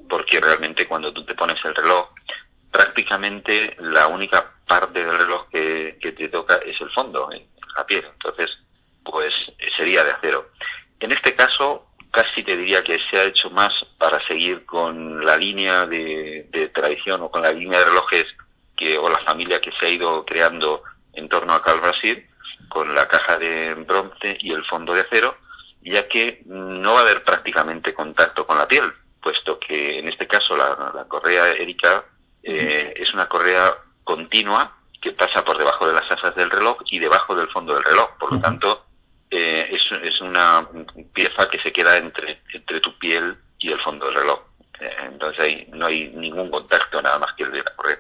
porque 0.09 0.41
realmente 0.41 0.87
cuando 0.87 1.13
tú 1.13 1.25
te 1.25 1.35
pones 1.35 1.63
el 1.65 1.75
reloj, 1.75 2.09
prácticamente 2.71 3.77
la 3.81 4.07
única 4.07 4.53
parte 4.67 5.05
del 5.05 5.19
reloj 5.19 5.49
que, 5.51 5.99
que 6.01 6.13
te 6.13 6.29
toca 6.29 6.57
es 6.57 6.81
el 6.81 6.91
fondo, 6.91 7.29
la 7.77 7.87
piel. 7.87 8.05
Entonces, 8.15 8.51
pues 9.05 9.33
sería 9.77 10.05
de 10.05 10.13
acero. 10.13 10.49
En 11.01 11.13
este 11.13 11.35
caso, 11.35 11.87
casi 12.15 12.45
te 12.45 12.57
diría 12.57 12.85
que 12.85 12.99
se 13.11 13.19
ha 13.19 13.25
hecho 13.25 13.51
más 13.51 13.73
para 13.99 14.25
seguir 14.27 14.65
con 14.65 15.25
la 15.25 15.37
línea 15.37 15.87
de, 15.87 16.71
tradición 16.73 17.23
o 17.23 17.31
con 17.31 17.43
la 17.43 17.53
línea 17.53 17.81
de 17.81 17.87
relojes 17.87 18.27
que 18.77 18.97
o 18.97 19.09
la 19.09 19.19
familia 19.19 19.61
que 19.61 19.73
se 19.73 19.87
ha 19.87 19.89
ido 19.89 20.25
creando 20.25 20.83
en 21.13 21.29
torno 21.29 21.53
a 21.53 21.63
Cal 21.63 21.81
Brasil 21.81 22.25
con 22.69 22.95
la 22.95 23.09
caja 23.09 23.39
de 23.39 23.75
bronce 23.75 24.39
y 24.41 24.53
el 24.53 24.65
fondo 24.65 24.95
de 24.95 25.03
acero 25.03 25.37
ya 25.83 26.09
que 26.09 26.43
no 26.47 26.95
va 26.95 27.01
a 27.01 27.03
haber 27.03 27.25
prácticamente 27.25 27.93
contacto 27.93 28.47
con 28.47 28.59
la 28.59 28.69
piel 28.69 28.93
puesto 29.21 29.59
que 29.59 29.99
en 29.99 30.09
este 30.09 30.27
caso 30.27 30.57
la, 30.57 31.07
correa 31.09 31.53
Erika 31.53 32.05
eh, 32.43 32.95
es 32.97 33.13
una 33.13 33.29
correa 33.29 33.75
continua 34.05 34.77
que 35.01 35.13
pasa 35.13 35.45
por 35.45 35.59
debajo 35.59 35.87
de 35.87 35.95
las 35.95 36.11
asas 36.11 36.35
del 36.35 36.51
reloj 36.51 36.79
y 36.87 36.99
debajo 36.99 37.35
del 37.35 37.49
fondo 37.49 37.75
del 37.75 37.85
reloj. 37.85 38.11
Por 38.19 38.33
lo 38.33 38.41
tanto 38.41 38.85
eh, 39.31 39.69
es, 39.71 39.83
es, 40.03 40.21
una 40.21 40.69
pieza 41.13 41.49
que 41.51 41.59
se 41.59 41.73
queda 41.73 41.97
entre, 41.97 42.39
entre 42.53 42.81
tu 42.81 42.97
piel 42.99 43.35
y 43.59 43.73
el 43.73 43.81
fondo 43.81 44.07
del 44.07 44.15
reloj. 44.15 44.41
Eh, 44.81 44.91
entonces 45.13 45.41
ahí 45.41 45.69
no 45.73 45.87
hay 45.87 46.09
ningún 46.11 46.51
contacto 46.51 47.01
nada 47.03 47.19
más 47.19 47.35
que 47.37 47.45
el 47.45 47.53
de 47.53 47.59
la 47.59 47.75
correa. 47.77 47.99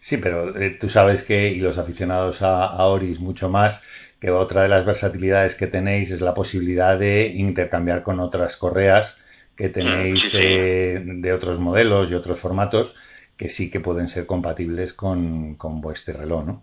Sí, 0.00 0.16
pero 0.18 0.56
eh, 0.58 0.76
tú 0.80 0.88
sabes 0.88 1.22
que, 1.22 1.48
y 1.48 1.60
los 1.60 1.78
aficionados 1.78 2.42
a, 2.42 2.84
Oris 2.84 3.20
mucho 3.20 3.48
más, 3.48 3.82
que 4.20 4.30
otra 4.30 4.62
de 4.62 4.68
las 4.68 4.84
versatilidades 4.84 5.54
que 5.54 5.68
tenéis 5.68 6.10
es 6.10 6.20
la 6.20 6.34
posibilidad 6.34 6.98
de 6.98 7.26
intercambiar 7.26 8.02
con 8.02 8.18
otras 8.20 8.56
correas 8.56 9.16
que 9.56 9.68
mm, 9.68 9.72
tenéis 9.72 10.32
de 10.32 11.32
otros 11.32 11.58
modelos 11.58 12.10
y 12.10 12.14
otros 12.14 12.40
formatos 12.40 12.94
que 13.38 13.48
sí 13.48 13.70
que 13.70 13.80
pueden 13.80 14.08
ser 14.08 14.26
compatibles 14.26 14.92
con, 14.92 15.54
con 15.54 15.80
vuestro 15.80 16.18
reloj, 16.18 16.44
¿no? 16.44 16.62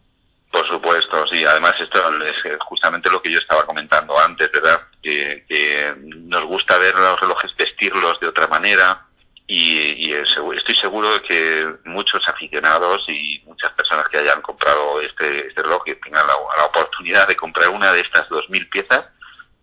Por 0.51 0.67
supuesto, 0.67 0.84
sí. 1.29 1.43
Además, 1.45 1.75
esto 1.79 2.23
es 2.23 2.35
justamente 2.59 3.09
lo 3.09 3.21
que 3.21 3.31
yo 3.31 3.39
estaba 3.39 3.65
comentando 3.65 4.19
antes, 4.19 4.51
¿verdad? 4.51 4.81
Que, 5.01 5.93
nos 5.97 6.45
gusta 6.45 6.77
ver 6.77 6.95
los 6.95 7.19
relojes 7.19 7.55
vestirlos 7.55 8.19
de 8.19 8.27
otra 8.27 8.47
manera 8.47 9.05
y, 9.47 10.11
estoy 10.13 10.75
seguro 10.75 11.13
de 11.13 11.21
que 11.21 11.73
muchos 11.85 12.27
aficionados 12.27 13.03
y 13.07 13.41
muchas 13.45 13.71
personas 13.73 14.07
que 14.09 14.17
hayan 14.17 14.41
comprado 14.41 15.01
este, 15.01 15.47
este 15.47 15.61
reloj 15.61 15.83
y 15.85 15.95
tengan 15.95 16.25
la, 16.25 16.35
oportunidad 16.65 17.27
de 17.27 17.35
comprar 17.35 17.69
una 17.69 17.91
de 17.91 18.01
estas 18.01 18.27
2.000 18.29 18.69
piezas, 18.69 19.05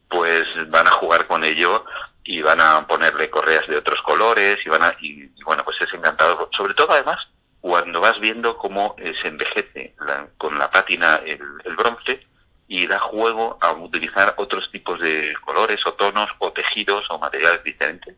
pues 0.08 0.46
van 0.70 0.86
a 0.86 0.92
jugar 0.92 1.26
con 1.26 1.44
ello 1.44 1.84
y 2.24 2.40
van 2.42 2.60
a 2.60 2.86
ponerle 2.86 3.30
correas 3.30 3.66
de 3.66 3.76
otros 3.76 4.00
colores 4.02 4.58
y 4.64 4.68
van 4.68 4.82
a 4.82 4.94
y, 5.00 5.26
bueno 5.44 5.64
pues 5.64 5.76
es 5.80 5.92
encantador 5.92 6.48
sobre 6.56 6.74
todo 6.74 6.92
además 6.92 7.18
cuando 7.62 8.00
vas 8.00 8.18
viendo 8.18 8.58
cómo 8.58 8.96
eh, 8.98 9.14
se 9.22 9.28
envejece 9.28 9.94
con 10.36 10.58
la 10.58 10.68
pátina 10.68 11.20
el, 11.24 11.38
bronce 11.76 12.26
y 12.66 12.88
da 12.88 12.98
juego 12.98 13.56
a 13.60 13.70
utilizar 13.72 14.34
otros 14.36 14.68
tipos 14.72 14.98
de 14.98 15.32
colores 15.44 15.78
o 15.86 15.92
tonos 15.94 16.28
o 16.40 16.52
tejidos 16.52 17.06
o 17.08 17.20
materiales 17.20 17.62
diferentes 17.62 18.16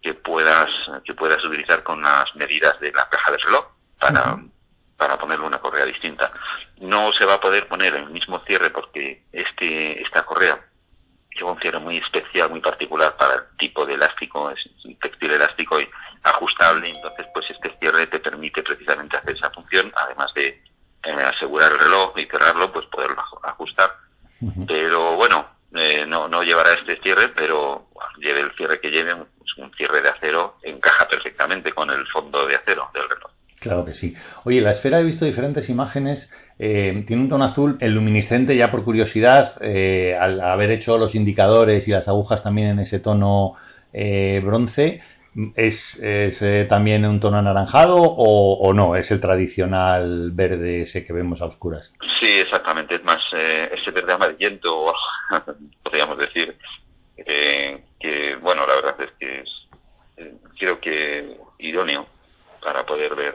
que 0.00 0.14
puedas 0.14 0.70
que 1.04 1.14
puedas 1.14 1.44
utilizar 1.44 1.82
con 1.82 2.00
las 2.00 2.32
medidas 2.36 2.78
de 2.78 2.92
la 2.92 3.08
caja 3.08 3.32
de 3.32 3.38
reloj 3.38 3.66
para, 3.98 4.38
para 4.96 5.18
ponerle 5.18 5.46
una 5.46 5.58
correa 5.58 5.84
distinta. 5.84 6.30
No 6.78 7.12
se 7.12 7.24
va 7.24 7.34
a 7.34 7.40
poder 7.40 7.66
poner 7.66 7.92
el 7.96 8.10
mismo 8.10 8.38
cierre 8.46 8.70
porque 8.70 9.24
este 9.32 10.00
esta 10.00 10.24
correa 10.24 10.64
un 11.44 11.58
cierre 11.60 11.78
muy 11.78 11.98
especial, 11.98 12.50
muy 12.50 12.60
particular 12.60 13.16
para 13.16 13.34
el 13.34 13.56
tipo 13.58 13.84
de 13.86 13.94
elástico, 13.94 14.50
es 14.50 14.58
un 14.84 14.96
textil 14.98 15.30
elástico 15.32 15.80
y 15.80 15.88
ajustable, 16.22 16.88
entonces 16.88 17.26
pues 17.32 17.50
este 17.50 17.76
cierre 17.78 18.06
te 18.06 18.18
permite 18.18 18.62
precisamente 18.62 19.16
hacer 19.16 19.36
esa 19.36 19.50
función, 19.50 19.92
además 19.96 20.32
de 20.34 20.48
eh, 21.04 21.12
asegurar 21.12 21.72
el 21.72 21.78
reloj 21.78 22.18
y 22.18 22.26
cerrarlo, 22.26 22.72
pues 22.72 22.86
poderlo 22.86 23.22
ajustar. 23.42 23.90
Pero 24.66 25.16
bueno, 25.16 25.46
eh, 25.74 26.04
no, 26.06 26.28
no 26.28 26.42
llevará 26.42 26.74
este 26.74 27.00
cierre, 27.00 27.28
pero 27.28 27.86
lleve 28.18 28.40
el 28.40 28.52
cierre 28.56 28.80
que 28.80 28.90
lleve, 28.90 29.14
pues, 29.14 29.56
un 29.58 29.72
cierre 29.74 30.02
de 30.02 30.08
acero 30.08 30.56
encaja 30.62 31.08
perfectamente 31.08 31.72
con 31.72 31.90
el 31.90 32.06
fondo 32.08 32.46
de 32.46 32.56
acero 32.56 32.90
del 32.92 33.08
reloj. 33.08 33.30
Claro 33.60 33.84
que 33.84 33.94
sí. 33.94 34.14
Oye, 34.44 34.60
la 34.60 34.70
esfera 34.70 35.00
he 35.00 35.04
visto 35.04 35.24
diferentes 35.24 35.68
imágenes. 35.68 36.30
Eh, 36.58 37.04
tiene 37.06 37.22
un 37.22 37.28
tono 37.28 37.44
azul, 37.44 37.76
el 37.80 37.92
luminiscente 37.92 38.56
ya 38.56 38.70
por 38.70 38.84
curiosidad, 38.84 39.60
al 40.20 40.40
haber 40.40 40.70
hecho 40.70 40.98
los 40.98 41.14
indicadores 41.14 41.86
y 41.86 41.90
las 41.90 42.08
agujas 42.08 42.42
también 42.42 42.68
en 42.68 42.78
ese 42.80 42.98
tono 42.98 43.54
bronce, 44.42 45.00
¿Es, 45.54 46.00
eh, 46.02 46.66
también 46.66 47.04
un 47.04 47.20
tono 47.20 47.38
anaranjado 47.38 47.96
o, 47.96 48.72
no? 48.72 48.96
¿Es 48.96 49.10
el 49.10 49.20
tradicional 49.20 50.30
verde 50.32 50.82
ese 50.82 51.04
que 51.04 51.12
vemos 51.12 51.42
a 51.42 51.46
oscuras? 51.46 51.92
Sí, 52.18 52.26
exactamente. 52.26 52.94
Es 52.94 53.04
más 53.04 53.20
eh, 53.34 53.70
ese 53.74 53.90
verde 53.90 54.14
amarillento, 54.14 54.94
podríamos 55.82 56.16
decir. 56.16 56.56
Eh, 57.18 57.84
que, 58.00 58.36
bueno, 58.36 58.66
la 58.66 58.76
verdad 58.76 59.00
es 59.00 59.10
que 59.18 59.40
es, 59.40 60.30
creo 60.58 60.80
que 60.80 61.36
idóneo 61.58 62.06
para 62.62 62.86
poder 62.86 63.14
ver. 63.14 63.34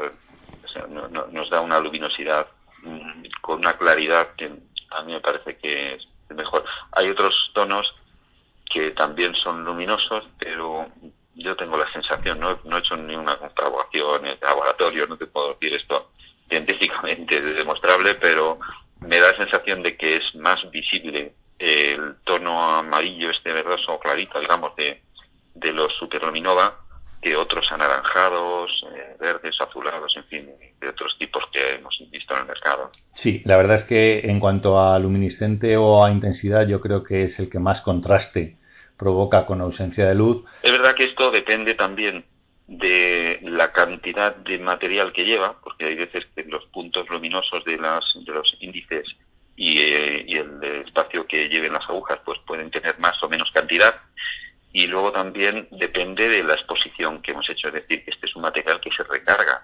nos 1.31 1.49
da 1.51 1.61
una 1.61 1.79
luminosidad 1.79 2.47
con 3.41 3.59
una 3.59 3.77
claridad 3.77 4.35
que 4.35 4.51
a 4.91 5.03
mí 5.03 5.13
me 5.13 5.21
parece 5.21 5.57
que 5.57 5.95
es 5.95 6.07
mejor. 6.29 6.63
Hay 6.93 7.09
otros 7.09 7.33
tonos 7.53 7.85
que 8.71 8.91
también 8.91 9.35
son 9.35 9.63
luminosos, 9.63 10.23
pero 10.39 10.87
yo 11.35 11.55
tengo 11.55 11.77
la 11.77 11.91
sensación, 11.91 12.39
no, 12.39 12.59
no 12.63 12.77
he 12.77 12.79
hecho 12.79 12.95
ninguna 12.95 13.37
comprobación 13.37 14.25
en 14.25 14.37
laboratorio, 14.41 15.07
no 15.07 15.17
te 15.17 15.27
puedo 15.27 15.53
decir 15.53 15.73
esto 15.73 16.11
científicamente 16.47 17.41
demostrable, 17.41 18.15
pero 18.15 18.59
me 18.99 19.19
da 19.19 19.31
la 19.31 19.37
sensación 19.37 19.81
de 19.81 19.95
que 19.97 20.17
es 20.17 20.35
más 20.35 20.59
visible 20.71 21.33
el 21.59 22.15
tono 22.23 22.75
amarillo, 22.75 23.29
este 23.29 23.51
verdoso 23.51 23.99
clarito, 23.99 24.39
digamos, 24.39 24.75
de, 24.75 25.01
de 25.53 25.73
los 25.73 25.93
superluminova 25.97 26.80
que 27.21 27.35
otros 27.35 27.65
anaranjados, 27.71 28.71
eh, 28.95 29.15
verdes, 29.19 29.55
azulados, 29.61 30.11
en 30.17 30.23
fin, 30.25 30.49
de 30.79 30.89
otros 30.89 31.15
tipos 31.19 31.43
que 31.53 31.75
hemos 31.75 31.95
visto 32.09 32.33
en 32.33 32.41
el 32.41 32.47
mercado. 32.47 32.91
Sí, 33.13 33.41
la 33.45 33.57
verdad 33.57 33.75
es 33.75 33.83
que 33.83 34.19
en 34.21 34.39
cuanto 34.39 34.81
a 34.81 34.97
luminiscente 34.97 35.77
o 35.77 36.03
a 36.03 36.11
intensidad, 36.11 36.67
yo 36.67 36.81
creo 36.81 37.03
que 37.03 37.23
es 37.23 37.39
el 37.39 37.49
que 37.49 37.59
más 37.59 37.81
contraste 37.81 38.57
provoca 38.97 39.45
con 39.45 39.61
ausencia 39.61 40.07
de 40.07 40.15
luz. 40.15 40.43
Es 40.63 40.71
verdad 40.71 40.95
que 40.95 41.05
esto 41.05 41.31
depende 41.31 41.75
también 41.75 42.25
de 42.67 43.39
la 43.43 43.71
cantidad 43.71 44.35
de 44.35 44.57
material 44.59 45.11
que 45.11 45.25
lleva, 45.25 45.59
porque 45.61 45.85
hay 45.85 45.95
veces 45.95 46.25
que 46.35 46.43
los 46.43 46.65
puntos 46.67 47.07
luminosos 47.09 47.63
de, 47.65 47.77
las, 47.77 48.03
de 48.25 48.31
los 48.33 48.55
índices 48.59 49.05
y, 49.55 49.79
eh, 49.79 50.23
y 50.27 50.37
el 50.37 50.63
espacio 50.85 51.25
que 51.27 51.49
lleven 51.49 51.73
las 51.73 51.87
agujas 51.89 52.19
pues 52.23 52.39
pueden 52.47 52.71
tener 52.71 52.97
más 52.99 53.21
o 53.21 53.29
menos 53.29 53.51
cantidad 53.51 53.95
y 54.73 54.87
luego 54.87 55.11
también 55.11 55.67
depende 55.71 56.29
de 56.29 56.43
la 56.43 56.53
exposición 56.53 57.21
que 57.21 57.31
hemos 57.31 57.49
hecho, 57.49 57.67
es 57.67 57.73
decir, 57.73 58.03
que 58.03 58.11
este 58.11 58.27
es 58.27 58.35
un 58.35 58.43
material 58.43 58.79
que 58.79 58.89
se 58.91 59.03
recarga. 59.03 59.63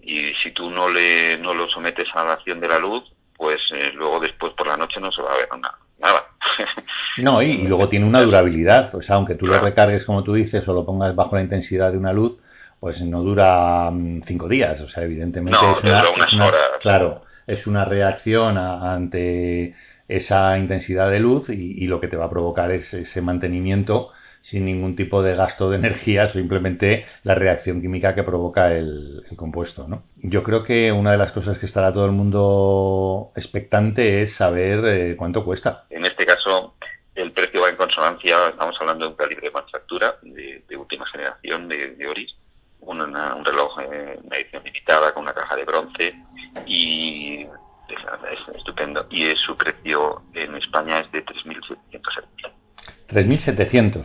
Y 0.00 0.32
si 0.42 0.50
tú 0.52 0.70
no 0.70 0.88
le 0.88 1.38
no 1.38 1.54
lo 1.54 1.68
sometes 1.68 2.08
a 2.14 2.24
la 2.24 2.32
acción 2.32 2.60
de 2.60 2.68
la 2.68 2.78
luz, 2.78 3.04
pues 3.36 3.60
eh, 3.72 3.92
luego 3.94 4.20
después 4.20 4.52
por 4.54 4.66
la 4.66 4.76
noche 4.76 5.00
no 5.00 5.12
se 5.12 5.22
va 5.22 5.34
a 5.34 5.36
ver 5.36 5.48
nada. 5.58 6.24
no, 7.18 7.42
y, 7.42 7.66
luego 7.66 7.88
tiene 7.88 8.06
una 8.06 8.22
durabilidad, 8.22 8.94
o 8.94 9.02
sea, 9.02 9.16
aunque 9.16 9.34
tú 9.34 9.46
lo 9.46 9.58
recargues 9.58 10.04
como 10.04 10.22
tú 10.22 10.34
dices 10.34 10.66
o 10.68 10.72
lo 10.72 10.84
pongas 10.84 11.14
bajo 11.14 11.36
la 11.36 11.42
intensidad 11.42 11.92
de 11.92 11.98
una 11.98 12.12
luz, 12.12 12.38
pues 12.80 13.00
no 13.00 13.22
dura 13.22 13.90
mm, 13.90 14.22
cinco 14.26 14.48
días, 14.48 14.80
o 14.80 14.88
sea, 14.88 15.04
evidentemente 15.04 15.58
no, 15.60 15.78
es, 15.78 15.84
una, 15.84 16.10
unas 16.10 16.34
horas. 16.34 16.70
Claro, 16.80 17.22
es 17.46 17.66
una 17.66 17.84
reacción 17.84 18.58
ante 18.58 19.74
esa 20.08 20.58
intensidad 20.58 21.10
de 21.10 21.20
luz 21.20 21.48
y, 21.48 21.86
lo 21.86 22.00
que 22.00 22.08
te 22.08 22.16
va 22.16 22.26
a 22.26 22.30
provocar 22.30 22.70
es 22.70 22.92
ese 22.94 23.20
mantenimiento 23.20 24.10
sin 24.40 24.66
ningún 24.66 24.94
tipo 24.94 25.22
de 25.22 25.34
gasto 25.34 25.70
de 25.70 25.76
energía, 25.78 26.28
simplemente 26.28 27.06
la 27.22 27.34
reacción 27.34 27.80
química 27.80 28.14
que 28.14 28.22
provoca 28.22 28.72
el, 28.72 29.22
compuesto. 29.36 29.88
¿no? 29.88 30.04
Yo 30.16 30.42
creo 30.42 30.62
que 30.62 30.92
una 30.92 31.12
de 31.12 31.18
las 31.18 31.32
cosas 31.32 31.58
que 31.58 31.66
estará 31.66 31.92
todo 31.92 32.04
el 32.06 32.12
mundo 32.12 33.32
expectante 33.36 34.22
es 34.22 34.34
saber 34.34 34.84
eh, 34.84 35.16
cuánto 35.16 35.44
cuesta. 35.44 35.84
En 35.90 36.04
este 36.04 36.26
caso, 36.26 36.74
el 37.14 37.32
precio 37.32 37.62
va 37.62 37.70
en 37.70 37.76
consonancia, 37.76 38.48
estamos 38.48 38.76
hablando 38.80 39.04
de 39.04 39.10
un 39.12 39.16
calibre 39.16 39.48
de 39.48 39.52
manufactura 39.52 40.16
de, 40.22 40.76
última 40.76 41.06
generación 41.06 41.68
de, 41.68 42.06
Oris, 42.06 42.34
un 42.80 43.44
reloj 43.44 43.80
en 43.80 44.32
edición 44.32 44.62
limitada 44.64 45.14
con 45.14 45.22
una 45.22 45.32
caja 45.32 45.56
de 45.56 45.64
bronce 45.64 46.14
y 46.66 47.46
es 47.88 48.56
estupendo. 48.56 49.06
Y 49.10 49.34
su 49.36 49.56
precio 49.56 50.22
en 50.34 50.54
España 50.56 51.00
es 51.00 51.12
de 51.12 51.24
3.700 51.24 52.52
3.700. 53.08 54.04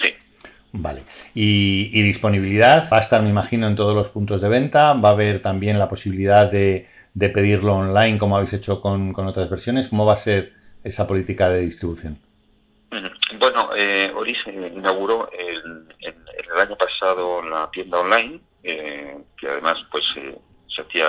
Sí. 0.00 0.14
Vale. 0.72 1.04
Y, 1.34 2.02
disponibilidad 2.02 2.88
va 2.92 2.98
a 2.98 3.02
estar, 3.02 3.22
me 3.22 3.30
imagino, 3.30 3.66
en 3.66 3.76
todos 3.76 3.94
los 3.94 4.08
puntos 4.08 4.40
de 4.40 4.48
venta. 4.48 4.94
Va 4.94 5.10
a 5.10 5.12
haber 5.12 5.42
también 5.42 5.78
la 5.78 5.88
posibilidad 5.88 6.50
de, 6.50 6.88
pedirlo 7.14 7.74
online, 7.74 8.18
como 8.18 8.36
habéis 8.36 8.52
hecho 8.54 8.80
con, 8.80 9.14
otras 9.14 9.50
versiones. 9.50 9.88
¿Cómo 9.88 10.06
va 10.06 10.14
a 10.14 10.18
ser 10.18 10.52
esa 10.84 11.06
política 11.06 11.48
de 11.48 11.60
distribución? 11.60 12.18
Bueno, 13.38 13.70
eh, 13.76 14.10
Oris 14.14 14.38
inauguró 14.46 15.30
el, 15.32 15.84
el, 16.00 16.58
año 16.58 16.76
pasado 16.76 17.42
la 17.42 17.70
tienda 17.70 18.00
online, 18.00 18.40
eh, 18.62 19.18
que 19.36 19.48
además 19.48 19.78
pues 19.90 20.04
eh, 20.16 20.38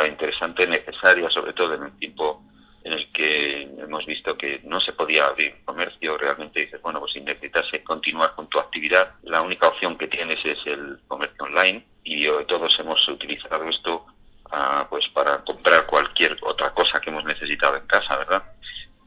interesante, 0.07 0.67
necesaria, 0.67 1.29
sobre 1.29 1.53
todo 1.53 1.75
en 1.75 1.83
el 1.83 1.97
tiempo 1.97 2.43
en 2.83 2.93
el 2.93 3.11
que 3.11 3.61
hemos 3.63 4.05
visto 4.05 4.37
que 4.37 4.61
no 4.63 4.79
se 4.79 4.93
podía 4.93 5.27
abrir 5.27 5.53
comercio, 5.65 6.17
realmente 6.17 6.61
dices, 6.61 6.81
bueno, 6.81 6.99
pues 6.99 7.11
si 7.11 7.21
necesitas 7.21 7.65
continuar 7.83 8.35
con 8.35 8.47
tu 8.47 8.59
actividad, 8.59 9.15
la 9.23 9.41
única 9.41 9.67
opción 9.67 9.97
que 9.97 10.07
tienes 10.07 10.39
es 10.45 10.57
el 10.65 10.99
comercio 11.07 11.43
online 11.43 11.85
y 12.03 12.25
todos 12.47 12.71
hemos 12.79 13.05
utilizado 13.09 13.67
esto 13.67 14.05
ah, 14.51 14.87
pues 14.89 15.05
para 15.09 15.43
comprar 15.43 15.85
cualquier 15.85 16.37
otra 16.41 16.71
cosa 16.73 17.01
que 17.01 17.09
hemos 17.09 17.25
necesitado 17.25 17.75
en 17.75 17.85
casa, 17.85 18.15
¿verdad? 18.17 18.43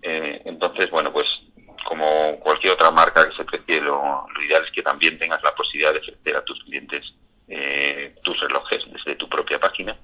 Eh, 0.02 0.42
entonces, 0.44 0.90
bueno, 0.90 1.12
pues 1.12 1.26
como 1.84 2.38
cualquier 2.40 2.74
otra 2.74 2.90
marca 2.90 3.28
que 3.28 3.36
se 3.36 3.44
precie, 3.44 3.80
lo, 3.80 4.26
lo, 4.28 4.42
ideal 4.42 4.64
es 4.64 4.70
que 4.72 4.82
también 4.82 5.18
tengas 5.18 5.42
la 5.42 5.54
posibilidad 5.54 5.92
de 5.92 6.00
ofrecer 6.00 6.36
a 6.36 6.44
tus 6.44 6.62
clientes 6.64 7.04
eh, 7.48 8.14
tus 8.22 8.38
relojes 8.40 8.82
desde 8.92 9.16
tu 9.16 9.28
propia 9.28 9.58
página 9.58 9.96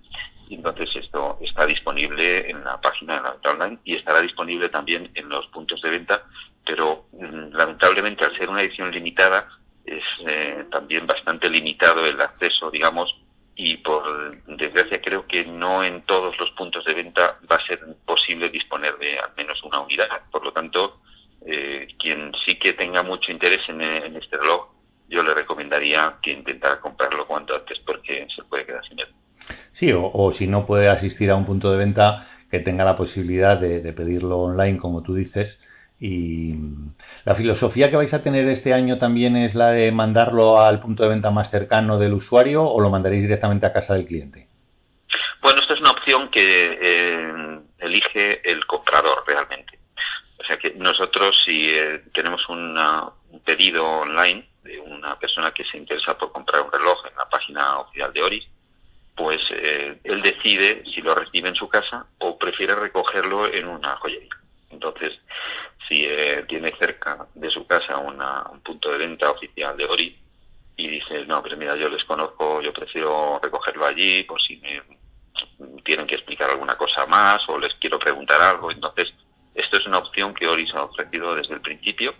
entonces 0.55 0.89
esto 0.97 1.39
está 1.41 1.67
disponible 1.67 2.51
en 2.51 2.65
la 2.65 2.81
página 2.81 3.17
de 3.17 3.23
la 3.23 3.33
venta 3.33 3.51
online 3.51 3.79
y 3.85 3.97
estará 3.97 4.21
disponible 4.21 4.69
también 4.69 5.11
en 5.15 5.29
los 5.29 5.47
puntos 5.49 5.81
de 5.83 5.91
venta, 5.91 6.23
pero 6.65 7.07
mm, 7.13 7.55
lamentablemente 7.55 8.25
al 8.25 8.37
ser 8.37 8.49
una 8.49 8.63
edición 8.63 8.91
limitada 8.91 9.49
es 9.85 10.05
eh, 10.27 10.65
también 10.71 11.07
bastante 11.07 11.49
limitado 11.49 12.05
el 12.05 12.21
acceso, 12.21 12.71
digamos, 12.71 13.15
y 13.57 13.77
por 13.79 14.41
desgracia 14.47 15.01
creo 15.01 15.27
que 15.27 15.45
no 15.45 15.83
en 15.83 16.03
todos 16.03 16.39
los 16.39 16.51
puntos 16.53 16.85
de 16.85 16.95
venta 16.95 17.39
va 17.51 17.57
a 17.57 17.67
ser 17.67 17.81
posible 18.05 18.49
disponer 18.51 18.97
de 18.99 19.19
al 19.19 19.35
menos 19.37 19.61
una 19.65 19.81
unidad. 19.81 20.09
Por 20.31 20.45
lo 20.45 20.53
tanto, 20.53 21.01
eh, 21.45 21.89
quien 21.99 22.33
sí 22.45 22.57
que 22.57 22.75
tenga 22.75 23.03
mucho 23.03 23.33
interés 23.33 23.61
en, 23.69 23.81
en, 23.81 24.17
este 24.17 24.37
reloj, 24.37 24.69
yo 25.09 25.23
le 25.23 25.35
recomendaría 25.35 26.19
que 26.23 26.31
intentara 26.31 26.81
comprarlo 26.81 27.27
cuanto 27.27 27.57
antes 27.57 27.79
porque 27.81 28.29
se 28.35 28.45
puede 28.45 28.65
quedar 28.67 28.87
sin 28.87 29.01
él. 29.01 29.09
Sí, 29.73 29.93
o, 29.95 30.33
si 30.33 30.47
no 30.47 30.67
puede 30.67 30.89
asistir 30.89 31.31
a 31.31 31.37
un 31.37 31.47
punto 31.47 31.71
de 31.71 31.79
venta, 31.79 32.27
que 32.51 32.61
tenga 32.61 32.85
la 32.85 32.97
posibilidad 32.97 33.59
de, 33.59 33.93
pedirlo 33.93 34.39
online, 34.39 34.79
como 34.79 35.03
tú 35.03 35.15
dices. 35.15 35.61
Y 36.01 36.55
la 37.25 37.35
filosofía 37.35 37.91
que 37.91 37.97
vais 37.97 38.15
a 38.15 38.23
tener 38.23 38.47
este 38.49 38.73
año 38.73 38.99
también 38.99 39.37
es 39.37 39.55
la 39.55 39.71
de 39.71 39.91
mandarlo 39.91 40.61
al 40.61 40.81
punto 40.81 41.03
de 41.03 41.09
venta 41.09 41.31
más 41.31 41.51
cercano 41.51 41.99
del 41.99 42.15
usuario 42.15 42.65
o 42.65 42.81
lo 42.81 42.91
mandaréis 42.91 43.23
directamente 43.23 43.67
a 43.67 43.73
casa 43.73 43.95
del 43.95 44.07
cliente. 44.07 44.47
Bueno, 45.43 45.61
esta 45.61 45.75
es 45.75 45.81
una 45.81 45.91
opción 45.91 46.31
que 46.31 46.79
eh, 46.81 47.59
elige 47.79 48.49
el 48.49 48.65
comprador 48.67 49.25
realmente. 49.27 49.79
O 50.39 50.45
sea 50.45 50.57
que 50.57 50.75
nosotros 50.75 51.37
si 51.45 51.69
eh, 51.69 52.03
tenemos 52.15 52.49
un 52.49 52.77
pedido 53.45 53.85
online 53.85 54.49
de 54.63 54.79
una 54.81 55.19
persona 55.19 55.53
que 55.53 55.65
se 55.65 55.79
interesa 55.79 56.17
por 56.17 56.33
comprar 56.33 56.63
un 56.63 56.73
reloj 56.73 57.07
en 57.07 57.17
la 57.17 57.29
página 57.29 57.79
oficial 57.81 58.13
de 58.13 58.23
Oris, 58.23 58.45
pues 59.19 59.41
eh, 59.51 59.99
él 60.05 60.23
decide 60.23 60.85
si 60.95 61.03
lo 61.03 61.13
recibe 61.13 61.49
en 61.49 61.57
su 61.57 61.69
casa 61.69 62.07
o 62.19 62.39
prefiere 62.39 62.77
recogerlo 62.77 63.53
en 63.53 63.67
una 63.67 63.97
joyería. 63.97 64.29
Entonces, 64.71 65.19
si 65.89 66.05
eh, 66.05 66.45
tiene 66.49 66.73
cerca 66.79 67.27
de 67.35 67.51
su 67.51 67.67
casa 67.67 67.99
un 67.99 68.61
punto 68.61 68.93
de 68.93 68.99
venta 68.99 69.29
oficial 69.31 69.77
de 69.77 69.87
Ori 69.87 70.17
y 70.77 70.89
dice, 70.89 71.27
no, 71.27 71.43
pero 71.43 71.57
mira, 71.57 71.75
yo 71.75 71.89
les 71.89 72.05
conozco, 72.05 72.63
yo 72.63 72.73
prefiero 72.73 73.41
recogerlo 73.43 73.87
allí, 73.87 74.23
por 74.23 74.41
si 74.41 74.57
me 74.59 74.81
tienen 75.85 76.07
que 76.07 76.15
explicar 76.15 76.51
alguna 76.51 76.77
cosa 76.77 77.05
más 77.07 77.41
o 77.49 77.59
les 77.59 77.75
quiero 77.75 77.99
preguntar 77.99 78.41
algo. 78.41 78.71
Entonces, 78.71 79.13
esto 79.53 79.79
es 79.79 79.87
una 79.87 79.99
opción 79.99 80.33
que 80.33 80.47
Ori 80.47 80.69
ha 80.75 80.85
ofrecido 80.85 81.35
desde 81.35 81.55
el 81.55 81.61
principio, 81.61 82.15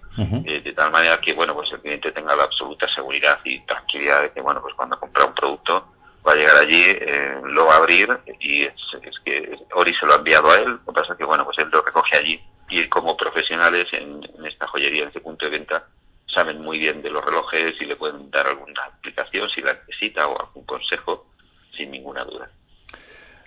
eh, 0.45 0.61
de 0.65 0.73
tal 0.73 0.91
manera 0.91 1.21
que, 1.21 1.33
bueno, 1.33 1.55
pues 1.55 1.71
el 1.71 1.81
cliente 1.81 2.11
tenga 2.11 2.35
la 2.35 2.43
absoluta 2.43 2.93
seguridad 2.93 3.39
y 3.45 3.61
tranquilidad 3.61 4.23
de 4.23 4.33
que, 4.33 4.41
bueno, 4.41 4.61
pues 4.61 4.75
cuando 4.75 4.99
compra 4.99 5.27
un 5.27 5.35
producto, 5.35 5.93
va 6.27 6.33
a 6.33 6.37
llegar 6.37 6.57
allí, 6.57 6.83
eh, 6.85 7.41
lo 7.45 7.67
va 7.67 7.75
a 7.75 7.79
abrir 7.79 8.09
y 8.41 8.63
es, 8.65 8.75
que 9.25 9.59
Ori 9.75 9.95
se 9.95 10.07
lo 10.07 10.15
ha 10.15 10.17
enviado 10.17 10.51
a 10.51 10.57
él, 10.57 10.71
lo 10.71 10.79
que 10.87 11.01
pasa 11.01 11.13
es 11.13 11.19
que 11.19 11.25
bueno, 11.25 11.45
pues 11.45 11.59
él 11.59 11.69
lo 11.71 11.83
recoge 11.83 12.17
allí 12.17 12.41
y 12.71 12.87
como 12.89 13.17
profesionales 13.17 13.87
en, 13.93 14.21
esta 14.47 14.67
joyería, 14.67 15.03
en 15.03 15.09
este 15.09 15.21
punto 15.21 15.47
de 15.47 15.53
venta, 15.53 15.85
saben 16.27 16.61
muy 16.61 16.79
bien 16.79 17.03
de 17.03 17.11
los 17.11 17.25
relojes 17.25 17.75
y 17.81 17.85
le 17.87 17.97
pueden 17.97 18.31
dar 18.31 18.47
alguna 18.47 18.87
explicación 18.89 19.49
si 19.51 19.63
la 19.63 19.75
necesita 19.75 20.27
o 20.29 20.39
algún 20.39 20.65
consejo 20.65 21.27
sin 21.77 21.91
ninguna 21.91 22.25
duda. 22.25 22.51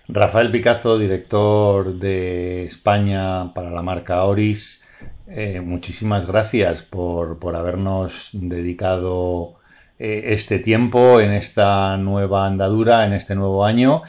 Rafael 0.07 0.51
Picazo, 0.51 0.97
director 0.97 1.93
de 1.93 2.65
España 2.65 3.53
para 3.53 3.69
la 3.69 3.81
marca 3.81 4.23
Oris, 4.23 4.83
eh, 5.27 5.61
muchísimas 5.61 6.27
gracias 6.27 6.81
por, 6.83 7.39
por 7.39 7.55
habernos 7.55 8.11
dedicado 8.33 9.60
eh, 10.03 10.33
este 10.33 10.57
tiempo, 10.57 11.19
en 11.19 11.31
esta 11.31 11.95
nueva 11.95 12.47
andadura, 12.47 13.05
en 13.05 13.13
este 13.13 13.35
nuevo 13.35 13.63
año. 13.63 14.01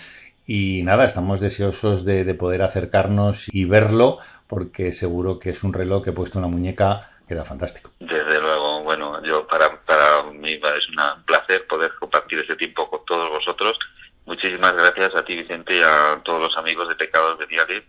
Y 0.46 0.82
nada, 0.84 1.04
estamos 1.04 1.38
deseosos 1.38 2.06
de, 2.06 2.24
poder 2.32 2.62
acercarnos 2.62 3.36
y 3.52 3.66
verlo, 3.66 4.18
porque 4.48 4.92
seguro 4.92 5.38
que 5.38 5.50
es 5.50 5.62
un 5.62 5.74
reloj 5.74 6.02
que 6.02 6.12
puesto 6.12 6.38
en 6.38 6.42
la 6.42 6.48
muñeca 6.48 7.10
queda 7.28 7.44
fantástico. 7.44 7.90
Desde 8.00 8.40
luego, 8.40 8.82
bueno, 8.84 9.22
yo 9.22 9.46
para, 9.46 9.82
para 9.84 10.22
mí 10.32 10.54
es 10.54 10.88
un 10.88 11.24
placer 11.26 11.66
poder 11.66 11.92
compartir 12.00 12.38
este 12.38 12.56
tiempo 12.56 12.88
con 12.88 13.04
todos 13.04 13.28
vosotros. 13.28 13.78
Muchísimas 14.24 14.74
gracias 14.74 15.14
a 15.14 15.22
ti, 15.26 15.36
Vicente, 15.36 15.76
y 15.76 15.82
a 15.82 16.22
todos 16.24 16.40
los 16.40 16.56
amigos 16.56 16.88
de 16.88 16.94
Pecados 16.94 17.38
de 17.38 17.46
Diario. 17.46 17.82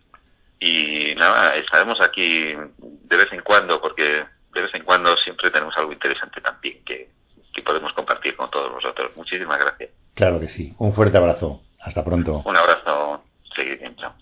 Y 0.60 1.16
nada, 1.16 1.56
estaremos 1.56 2.02
aquí 2.02 2.54
de 2.78 3.16
vez 3.16 3.32
en 3.32 3.44
cuando, 3.44 3.80
porque 3.80 4.26
de 4.54 4.62
vez 4.62 4.74
en 4.74 4.84
cuando 4.84 5.16
siempre 5.16 5.50
tenemos 5.52 5.78
algo 5.78 5.94
interesante 5.94 6.42
también 6.42 6.84
que, 6.84 7.08
que 7.54 7.62
podemos 7.62 7.94
compartir 7.94 8.36
con 8.36 8.50
todos 8.50 8.72
vosotros. 8.72 9.12
Muchísimas 9.16 9.60
gracias. 9.60 9.92
Claro 10.14 10.40
que 10.40 10.48
sí. 10.48 10.74
Un 10.80 10.94
fuerte 10.94 11.18
abrazo. 11.18 11.62
Hasta 11.82 12.04
pronto. 12.04 12.42
Un 12.46 12.58
abrazo. 12.58 13.24
Seguid 13.56 13.80
bien. 13.80 13.96
Chao. 13.96 14.14